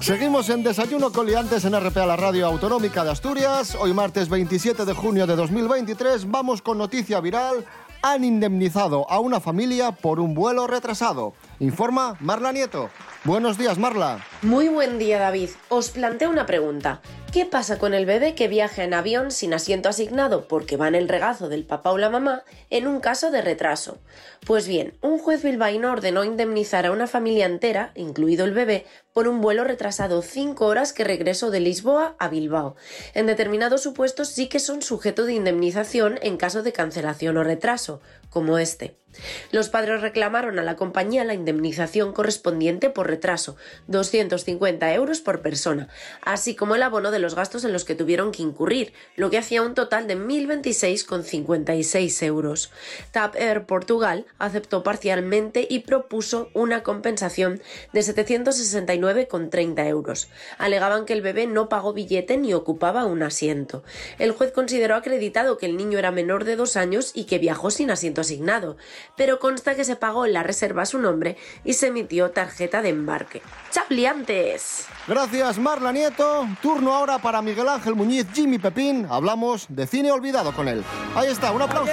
Seguimos 0.00 0.50
en 0.50 0.62
Desayuno 0.62 1.10
Coliantes 1.10 1.64
en 1.64 1.78
RPA, 1.78 2.06
la 2.06 2.16
radio 2.16 2.46
autonómica 2.46 3.02
de 3.04 3.12
Asturias. 3.12 3.76
Hoy 3.76 3.94
martes 3.94 4.28
27 4.28 4.84
de 4.84 4.92
junio 4.92 5.26
de 5.26 5.36
2023 5.36 6.30
vamos 6.30 6.60
con 6.60 6.76
noticia 6.76 7.20
viral. 7.20 7.64
Han 8.04 8.24
indemnizado 8.24 9.08
a 9.08 9.20
una 9.20 9.38
familia 9.38 9.92
por 9.92 10.18
un 10.18 10.34
vuelo 10.34 10.66
retrasado. 10.66 11.34
Informa 11.60 12.16
Marla 12.18 12.50
Nieto. 12.50 12.90
Buenos 13.22 13.58
días, 13.58 13.78
Marla. 13.78 14.18
Muy 14.42 14.66
buen 14.66 14.98
día, 14.98 15.20
David. 15.20 15.50
Os 15.68 15.90
planteo 15.90 16.28
una 16.28 16.44
pregunta. 16.44 17.00
¿Qué 17.32 17.46
pasa 17.46 17.78
con 17.78 17.94
el 17.94 18.04
bebé 18.04 18.34
que 18.34 18.46
viaja 18.46 18.84
en 18.84 18.92
avión 18.92 19.30
sin 19.30 19.54
asiento 19.54 19.88
asignado 19.88 20.46
porque 20.48 20.76
va 20.76 20.88
en 20.88 20.94
el 20.94 21.08
regazo 21.08 21.48
del 21.48 21.64
papá 21.64 21.90
o 21.90 21.96
la 21.96 22.10
mamá 22.10 22.44
en 22.68 22.86
un 22.86 23.00
caso 23.00 23.30
de 23.30 23.40
retraso? 23.40 23.96
Pues 24.44 24.68
bien, 24.68 24.98
un 25.00 25.18
juez 25.18 25.42
bilbaíno 25.42 25.90
ordenó 25.90 26.24
indemnizar 26.24 26.84
a 26.84 26.92
una 26.92 27.06
familia 27.06 27.46
entera, 27.46 27.92
incluido 27.94 28.44
el 28.44 28.52
bebé, 28.52 28.84
por 29.14 29.28
un 29.28 29.40
vuelo 29.40 29.64
retrasado 29.64 30.20
5 30.20 30.66
horas 30.66 30.92
que 30.92 31.04
regresó 31.04 31.50
de 31.50 31.60
Lisboa 31.60 32.16
a 32.18 32.28
Bilbao. 32.28 32.76
En 33.14 33.26
determinados 33.26 33.82
supuestos 33.82 34.28
sí 34.28 34.50
que 34.50 34.60
son 34.60 34.82
sujeto 34.82 35.24
de 35.24 35.32
indemnización 35.32 36.18
en 36.20 36.36
caso 36.36 36.62
de 36.62 36.74
cancelación 36.74 37.38
o 37.38 37.44
retraso, 37.44 38.02
como 38.28 38.58
este. 38.58 39.01
Los 39.50 39.68
padres 39.68 40.00
reclamaron 40.00 40.58
a 40.58 40.62
la 40.62 40.76
compañía 40.76 41.24
la 41.24 41.34
indemnización 41.34 42.12
correspondiente 42.12 42.90
por 42.90 43.08
retraso, 43.08 43.56
250 43.88 44.94
euros 44.94 45.20
por 45.20 45.42
persona, 45.42 45.88
así 46.22 46.54
como 46.54 46.74
el 46.74 46.82
abono 46.82 47.10
de 47.10 47.18
los 47.18 47.34
gastos 47.34 47.64
en 47.64 47.72
los 47.72 47.84
que 47.84 47.94
tuvieron 47.94 48.32
que 48.32 48.42
incurrir, 48.42 48.92
lo 49.16 49.30
que 49.30 49.38
hacía 49.38 49.62
un 49.62 49.74
total 49.74 50.06
de 50.06 50.16
1.026,56 50.16 52.22
euros. 52.24 52.70
TAP 53.10 53.36
Air 53.36 53.66
Portugal 53.66 54.26
aceptó 54.38 54.82
parcialmente 54.82 55.66
y 55.68 55.80
propuso 55.80 56.50
una 56.54 56.82
compensación 56.82 57.60
de 57.92 58.00
769,30 58.00 59.86
euros. 59.86 60.28
Alegaban 60.58 61.04
que 61.04 61.12
el 61.12 61.22
bebé 61.22 61.46
no 61.46 61.68
pagó 61.68 61.92
billete 61.92 62.36
ni 62.36 62.54
ocupaba 62.54 63.04
un 63.04 63.22
asiento. 63.22 63.82
El 64.18 64.32
juez 64.32 64.52
consideró 64.52 64.94
acreditado 64.94 65.58
que 65.58 65.66
el 65.66 65.76
niño 65.76 65.98
era 65.98 66.10
menor 66.10 66.44
de 66.44 66.56
dos 66.56 66.76
años 66.76 67.12
y 67.14 67.24
que 67.24 67.38
viajó 67.38 67.70
sin 67.70 67.90
asiento 67.90 68.20
asignado, 68.20 68.76
pero 69.16 69.38
consta 69.38 69.74
que 69.74 69.84
se 69.84 69.96
pagó 69.96 70.26
en 70.26 70.32
la 70.32 70.42
reserva 70.42 70.82
a 70.82 70.86
su 70.86 70.98
nombre 70.98 71.36
y 71.64 71.74
se 71.74 71.88
emitió 71.88 72.30
tarjeta 72.30 72.82
de 72.82 72.90
embarque. 72.90 73.42
¡Chapliantes! 73.70 74.86
Gracias, 75.06 75.58
Marla 75.58 75.92
Nieto. 75.92 76.46
Turno 76.60 76.94
ahora 76.94 77.18
para 77.18 77.42
Miguel 77.42 77.68
Ángel 77.68 77.94
Muñiz, 77.94 78.26
Jimmy 78.32 78.58
Pepín. 78.58 79.06
Hablamos 79.10 79.66
de 79.68 79.86
cine 79.86 80.12
olvidado 80.12 80.52
con 80.52 80.68
él. 80.68 80.84
Ahí 81.14 81.28
está, 81.28 81.52
un 81.52 81.62
aplauso. 81.62 81.92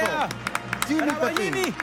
Jimmy 0.88 1.12
Pepín. 1.12 1.76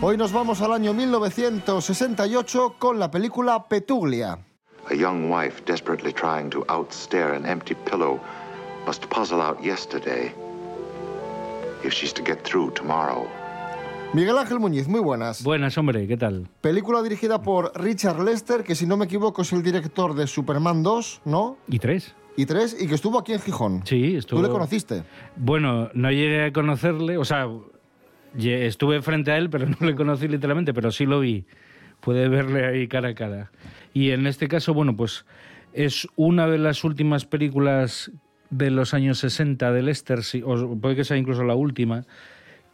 Hoy 0.00 0.16
nos 0.16 0.32
vamos 0.32 0.60
al 0.62 0.72
año 0.72 0.94
1968 0.94 2.76
con 2.78 3.00
la 3.00 3.10
película 3.10 3.66
Petuglia. 3.66 4.47
A 4.90 4.94
young 4.94 5.28
wife 5.28 5.62
desperately 5.66 6.12
trying 6.12 6.48
to 6.50 6.64
outstare 6.68 7.34
an 7.36 7.44
empty 7.44 7.74
pillow 7.74 8.20
must 8.86 9.06
puzzle 9.10 9.42
out 9.42 9.62
yesterday 9.62 10.32
if 11.84 11.92
she's 11.92 12.12
to 12.14 12.22
get 12.22 12.42
through 12.42 12.72
tomorrow. 12.72 13.28
Miguel 14.14 14.38
Ángel 14.38 14.58
Muñiz, 14.58 14.88
muy 14.88 15.00
buenas. 15.00 15.42
Buenas, 15.42 15.76
hombre, 15.76 16.06
¿qué 16.06 16.16
tal? 16.16 16.48
Película 16.62 17.02
dirigida 17.02 17.42
por 17.42 17.70
Richard 17.78 18.24
Lester, 18.24 18.64
que 18.64 18.74
si 18.74 18.86
no 18.86 18.96
me 18.96 19.04
equivoco 19.04 19.42
es 19.42 19.52
el 19.52 19.62
director 19.62 20.14
de 20.14 20.26
Superman 20.26 20.82
2, 20.82 21.20
¿no? 21.26 21.58
¿Y 21.68 21.78
tres? 21.78 22.14
Y 22.38 22.46
tres, 22.46 22.74
y 22.80 22.86
que 22.86 22.94
estuvo 22.94 23.18
aquí 23.18 23.34
en 23.34 23.40
Gijón. 23.40 23.82
Sí, 23.84 24.16
estuvo. 24.16 24.40
¿Tú 24.40 24.46
le 24.46 24.50
conociste? 24.50 25.02
Bueno, 25.36 25.90
no 25.92 26.10
llegué 26.10 26.46
a 26.46 26.52
conocerle, 26.54 27.18
o 27.18 27.26
sea, 27.26 27.46
estuve 28.38 29.02
frente 29.02 29.32
a 29.32 29.36
él, 29.36 29.50
pero 29.50 29.66
no 29.80 29.86
le 29.86 29.94
conocí 29.94 30.28
literalmente, 30.28 30.72
pero 30.72 30.90
sí 30.90 31.04
lo 31.04 31.20
vi. 31.20 31.44
Puede 32.00 32.28
verle 32.28 32.64
ahí 32.64 32.88
cara 32.88 33.10
a 33.10 33.14
cara. 33.14 33.50
Y 33.98 34.12
en 34.12 34.28
este 34.28 34.46
caso, 34.46 34.74
bueno, 34.74 34.96
pues 34.96 35.26
es 35.72 36.06
una 36.14 36.46
de 36.46 36.58
las 36.58 36.84
últimas 36.84 37.24
películas 37.24 38.12
de 38.48 38.70
los 38.70 38.94
años 38.94 39.18
60 39.18 39.72
de 39.72 39.82
Lester, 39.82 40.20
o 40.44 40.76
puede 40.76 40.94
que 40.94 41.02
sea 41.02 41.16
incluso 41.16 41.42
la 41.42 41.56
última, 41.56 42.04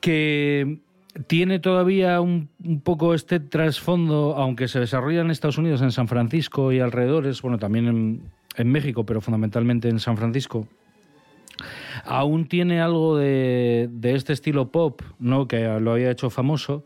que 0.03 0.81
tiene 1.27 1.61
todavía 1.61 2.21
un, 2.21 2.51
un 2.63 2.83
poco 2.83 3.15
este 3.15 3.41
trasfondo, 3.41 4.35
aunque 4.37 4.69
se 4.69 4.81
desarrolla 4.81 5.23
en 5.23 5.31
Estados 5.31 5.57
Unidos, 5.57 5.81
en 5.81 5.93
San 5.93 6.09
Francisco 6.09 6.73
y 6.73 6.81
alrededores, 6.81 7.41
bueno, 7.41 7.57
también 7.59 7.87
en, 7.89 8.21
en 8.59 8.71
México, 8.71 9.07
pero 9.07 9.23
fundamentalmente 9.23 9.89
en 9.89 10.01
San 10.01 10.19
Francisco, 10.19 10.69
aún 12.05 12.49
tiene 12.49 12.83
algo 12.83 13.17
de, 13.17 13.89
de 13.91 14.15
este 14.15 14.35
estilo 14.35 14.71
pop, 14.71 15.01
¿no? 15.19 15.49
que 15.49 15.65
lo 15.81 15.93
había 15.93 16.11
hecho 16.11 16.29
famoso, 16.29 16.85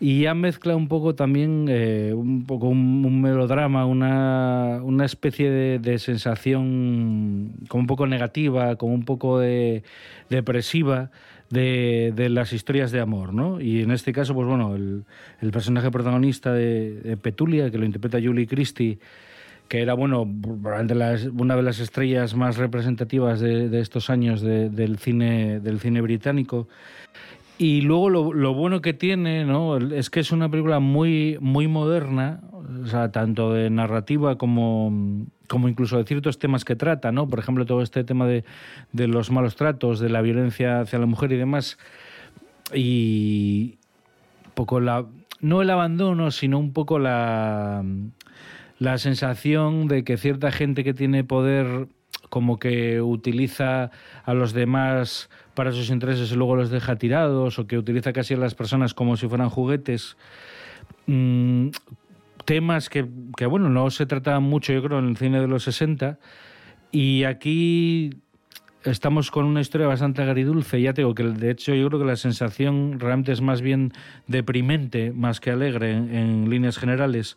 y 0.00 0.22
ya 0.22 0.34
mezcla 0.34 0.74
un 0.76 0.88
poco 0.88 1.14
también 1.14 1.66
eh, 1.68 2.12
un 2.14 2.46
poco 2.46 2.68
un, 2.68 3.20
melodrama, 3.20 3.84
una, 3.86 4.80
una 4.82 5.04
especie 5.04 5.50
de, 5.50 5.78
de 5.78 5.98
sensación 5.98 7.52
como 7.68 7.82
un 7.82 7.86
poco 7.86 8.06
negativa, 8.06 8.76
como 8.76 8.94
un 8.94 9.04
poco 9.04 9.38
de, 9.38 9.82
depresiva 10.30 11.10
de, 11.50 12.12
de 12.16 12.28
las 12.30 12.52
historias 12.52 12.92
de 12.92 13.00
amor, 13.00 13.34
¿no? 13.34 13.60
Y 13.60 13.82
en 13.82 13.90
este 13.90 14.12
caso, 14.12 14.34
pues 14.34 14.46
bueno, 14.46 14.74
el, 14.74 15.04
el 15.40 15.50
personaje 15.50 15.90
protagonista 15.90 16.52
de, 16.52 17.00
Petulia, 17.20 17.70
que 17.70 17.78
lo 17.78 17.84
interpreta 17.84 18.18
Julie 18.22 18.46
Christie, 18.46 18.98
que 19.68 19.82
era, 19.82 19.94
bueno, 19.94 20.26
las- 20.94 21.26
una 21.26 21.56
de 21.56 21.62
las 21.62 21.78
estrellas 21.78 22.34
más 22.34 22.56
representativas 22.56 23.40
de, 23.40 23.68
estos 23.80 24.10
años 24.10 24.40
de- 24.40 24.70
del, 24.70 24.98
cine, 24.98 25.60
del 25.60 25.78
cine 25.80 26.00
británico. 26.00 26.68
Y 27.60 27.82
luego 27.82 28.08
lo, 28.08 28.32
lo 28.32 28.54
bueno 28.54 28.80
que 28.80 28.94
tiene, 28.94 29.44
¿no? 29.44 29.76
Es 29.76 30.08
que 30.08 30.20
es 30.20 30.32
una 30.32 30.48
película 30.50 30.80
muy, 30.80 31.36
muy 31.42 31.68
moderna, 31.68 32.40
o 32.82 32.86
sea, 32.86 33.12
tanto 33.12 33.52
de 33.52 33.68
narrativa 33.68 34.38
como, 34.38 35.26
como 35.46 35.68
incluso 35.68 35.98
de 35.98 36.04
ciertos 36.04 36.38
temas 36.38 36.64
que 36.64 36.74
trata, 36.74 37.12
¿no? 37.12 37.28
Por 37.28 37.38
ejemplo, 37.38 37.66
todo 37.66 37.82
este 37.82 38.02
tema 38.02 38.26
de, 38.26 38.46
de 38.92 39.08
los 39.08 39.30
malos 39.30 39.56
tratos, 39.56 40.00
de 40.00 40.08
la 40.08 40.22
violencia 40.22 40.80
hacia 40.80 40.98
la 40.98 41.04
mujer 41.04 41.32
y 41.32 41.36
demás. 41.36 41.76
Y 42.72 43.76
poco 44.54 44.80
la. 44.80 45.04
No 45.42 45.60
el 45.60 45.68
abandono, 45.68 46.30
sino 46.30 46.58
un 46.58 46.72
poco 46.72 46.98
la. 46.98 47.84
La 48.78 48.96
sensación 48.96 49.86
de 49.86 50.02
que 50.02 50.16
cierta 50.16 50.50
gente 50.50 50.82
que 50.82 50.94
tiene 50.94 51.24
poder 51.24 51.88
como 52.30 52.58
que 52.58 53.02
utiliza 53.02 53.90
a 54.24 54.32
los 54.32 54.54
demás 54.54 55.28
para 55.54 55.72
sus 55.72 55.90
intereses 55.90 56.32
y 56.32 56.36
luego 56.36 56.56
los 56.56 56.70
deja 56.70 56.96
tirados 56.96 57.58
o 57.58 57.66
que 57.66 57.76
utiliza 57.76 58.14
casi 58.14 58.34
a 58.34 58.38
las 58.38 58.54
personas 58.54 58.94
como 58.94 59.18
si 59.18 59.28
fueran 59.28 59.50
juguetes. 59.50 60.16
Mm, 61.06 61.68
temas 62.46 62.88
que, 62.88 63.06
que, 63.36 63.46
bueno, 63.46 63.68
no 63.68 63.90
se 63.90 64.06
trataban 64.06 64.44
mucho, 64.44 64.72
yo 64.72 64.82
creo, 64.82 64.98
en 65.00 65.08
el 65.08 65.16
cine 65.16 65.40
de 65.40 65.48
los 65.48 65.64
60. 65.64 66.18
Y 66.92 67.24
aquí 67.24 68.10
estamos 68.84 69.30
con 69.30 69.44
una 69.44 69.60
historia 69.60 69.86
bastante 69.86 70.22
agridulce. 70.22 70.80
Ya 70.80 70.94
te 70.94 71.02
digo 71.02 71.14
que, 71.14 71.24
de 71.24 71.50
hecho, 71.50 71.74
yo 71.74 71.88
creo 71.88 72.00
que 72.00 72.06
la 72.06 72.16
sensación 72.16 72.98
realmente 72.98 73.32
es 73.32 73.40
más 73.40 73.60
bien 73.60 73.92
deprimente, 74.26 75.12
más 75.12 75.40
que 75.40 75.50
alegre 75.50 75.92
en 75.92 76.48
líneas 76.48 76.78
generales. 76.78 77.36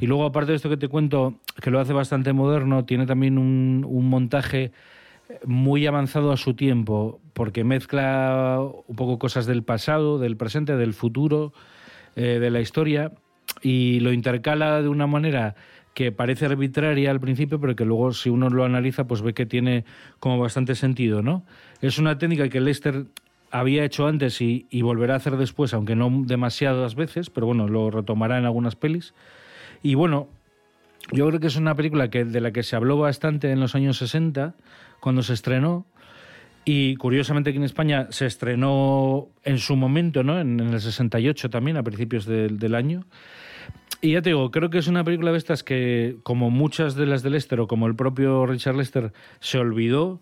Y 0.00 0.06
luego, 0.06 0.24
aparte 0.24 0.52
de 0.52 0.56
esto 0.56 0.70
que 0.70 0.78
te 0.78 0.88
cuento, 0.88 1.34
que 1.62 1.70
lo 1.70 1.78
hace 1.78 1.92
bastante 1.92 2.32
moderno, 2.32 2.86
tiene 2.86 3.06
también 3.06 3.36
un, 3.36 4.08
montaje 4.08 4.72
muy 5.44 5.86
avanzado 5.86 6.32
a 6.32 6.38
su 6.38 6.54
tiempo, 6.54 7.20
porque 7.34 7.64
mezcla 7.64 8.58
un 8.88 8.96
poco 8.96 9.18
cosas 9.18 9.44
del 9.44 9.62
pasado, 9.62 10.18
del 10.18 10.38
presente, 10.38 10.76
del 10.76 10.94
futuro, 10.94 11.52
eh, 12.16 12.38
de 12.40 12.50
la 12.50 12.60
historia, 12.60 13.12
y 13.60 14.00
lo 14.00 14.12
intercala 14.12 14.80
de 14.80 14.88
una 14.88 15.06
manera 15.06 15.54
que 15.92 16.12
parece 16.12 16.46
arbitraria 16.46 17.10
al 17.10 17.20
principio, 17.20 17.60
pero 17.60 17.76
que 17.76 17.84
luego 17.84 18.14
si 18.14 18.30
uno 18.30 18.48
lo 18.48 18.64
analiza, 18.64 19.06
pues 19.06 19.20
ve 19.20 19.34
que 19.34 19.44
tiene 19.44 19.84
como 20.18 20.38
bastante 20.38 20.76
sentido, 20.76 21.20
¿no? 21.20 21.44
Es 21.82 21.98
una 21.98 22.16
técnica 22.16 22.48
que 22.48 22.60
Lester 22.60 23.04
había 23.50 23.84
hecho 23.84 24.06
antes 24.06 24.40
y 24.40 24.82
volverá 24.82 25.14
a 25.14 25.16
hacer 25.18 25.36
después, 25.36 25.74
aunque 25.74 25.94
no 25.94 26.22
demasiadas 26.24 26.94
veces, 26.94 27.28
pero 27.28 27.48
bueno, 27.48 27.68
lo 27.68 27.90
retomará 27.90 28.38
en 28.38 28.46
algunas 28.46 28.76
pelis. 28.76 29.12
Y 29.82 29.94
bueno, 29.94 30.28
yo 31.12 31.26
creo 31.28 31.40
que 31.40 31.46
es 31.48 31.56
una 31.56 31.74
película 31.74 32.08
que, 32.10 32.24
de 32.24 32.40
la 32.40 32.52
que 32.52 32.62
se 32.62 32.76
habló 32.76 32.98
bastante 32.98 33.50
en 33.50 33.60
los 33.60 33.74
años 33.74 33.98
60, 33.98 34.54
cuando 35.00 35.22
se 35.22 35.32
estrenó. 35.34 35.86
Y 36.64 36.96
curiosamente 36.96 37.50
aquí 37.50 37.56
en 37.56 37.64
España 37.64 38.08
se 38.10 38.26
estrenó 38.26 39.28
en 39.44 39.58
su 39.58 39.76
momento, 39.76 40.22
¿no? 40.22 40.38
En, 40.38 40.60
en 40.60 40.68
el 40.74 40.80
68 40.80 41.48
también, 41.48 41.78
a 41.78 41.82
principios 41.82 42.26
del- 42.26 42.58
del 42.58 42.74
año. 42.74 43.06
Y 44.02 44.12
ya 44.12 44.22
te 44.22 44.30
digo, 44.30 44.50
creo 44.50 44.68
que 44.70 44.78
es 44.78 44.86
una 44.86 45.02
película 45.04 45.32
de 45.32 45.38
estas 45.38 45.62
que, 45.62 46.16
como 46.22 46.50
muchas 46.50 46.94
de 46.94 47.06
las 47.06 47.22
de 47.22 47.30
Lester 47.30 47.60
o 47.60 47.66
como 47.66 47.86
el 47.86 47.94
propio 47.96 48.44
Richard 48.46 48.76
Lester, 48.76 49.12
se 49.40 49.58
olvidó, 49.58 50.20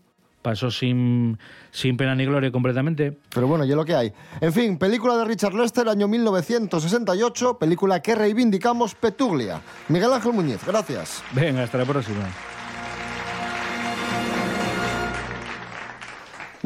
pasó 0.48 0.70
sin, 0.70 1.38
sin 1.70 1.96
pena 1.98 2.14
ni 2.14 2.24
gloria 2.24 2.50
completamente. 2.50 3.18
Pero 3.34 3.46
bueno, 3.46 3.66
ya 3.66 3.76
lo 3.76 3.84
que 3.84 3.94
hay. 3.94 4.12
En 4.40 4.52
fin, 4.52 4.78
película 4.78 5.16
de 5.18 5.26
Richard 5.26 5.54
Lester, 5.54 5.88
año 5.88 6.08
1968, 6.08 7.58
película 7.58 8.00
que 8.00 8.14
reivindicamos 8.14 8.94
Petuglia. 8.94 9.60
Miguel 9.88 10.12
Ángel 10.12 10.32
Muñiz, 10.32 10.64
gracias. 10.66 11.22
Venga, 11.32 11.64
hasta 11.64 11.76
la 11.76 11.84
próxima. 11.84 12.24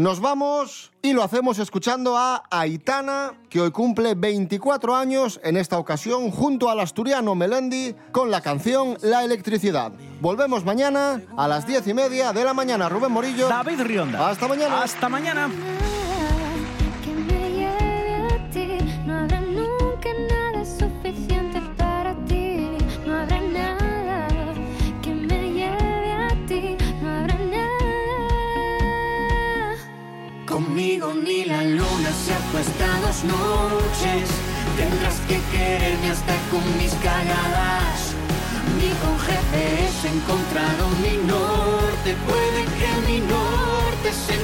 Nos 0.02 0.18
vamos 0.18 0.90
y 1.00 1.12
lo 1.12 1.22
hacemos 1.22 1.60
escuchando 1.60 2.18
a 2.18 2.42
Aitana, 2.50 3.34
que 3.48 3.60
hoy 3.60 3.70
cumple 3.70 4.16
24 4.16 4.96
años, 4.96 5.38
en 5.44 5.56
esta 5.56 5.78
ocasión 5.78 6.32
junto 6.32 6.68
al 6.68 6.80
asturiano 6.80 7.36
Melendi, 7.36 7.94
con 8.10 8.28
la 8.28 8.40
canción 8.40 8.96
La 9.02 9.22
Electricidad. 9.22 9.92
Volvemos 10.20 10.64
mañana 10.64 11.22
a 11.36 11.46
las 11.46 11.68
10 11.68 11.86
y 11.86 11.94
media 11.94 12.32
de 12.32 12.42
la 12.42 12.52
mañana. 12.52 12.88
Rubén 12.88 13.12
Morillo. 13.12 13.46
David 13.46 13.80
Rionda. 13.82 14.28
Hasta 14.28 14.48
mañana. 14.48 14.82
Hasta 14.82 15.08
mañana. 15.08 15.48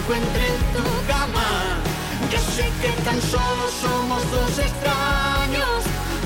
Encuentre 0.08 0.46
en 0.46 0.60
tu 0.72 0.84
cama. 1.06 1.48
Yo 2.30 2.38
sé 2.38 2.64
que 2.80 2.92
tan 3.02 3.20
solo 3.20 3.68
somos 3.82 4.22
dos 4.30 4.58
extraños. 4.58 5.84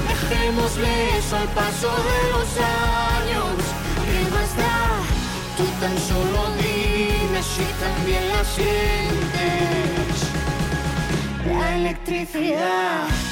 Dejémosle 0.08 1.18
eso 1.18 1.36
al 1.36 1.48
paso 1.48 1.88
de 2.08 2.18
los 2.30 2.48
años. 2.58 3.54
¿Qué 4.04 4.20
más 4.30 4.56
da? 4.56 4.78
Tú 5.56 5.64
tan 5.80 5.98
solo 5.98 6.38
dime 6.62 7.42
si 7.42 7.64
también 7.82 8.28
la 8.28 8.44
sientes. 8.44 10.16
La 11.58 11.76
electricidad. 11.76 13.31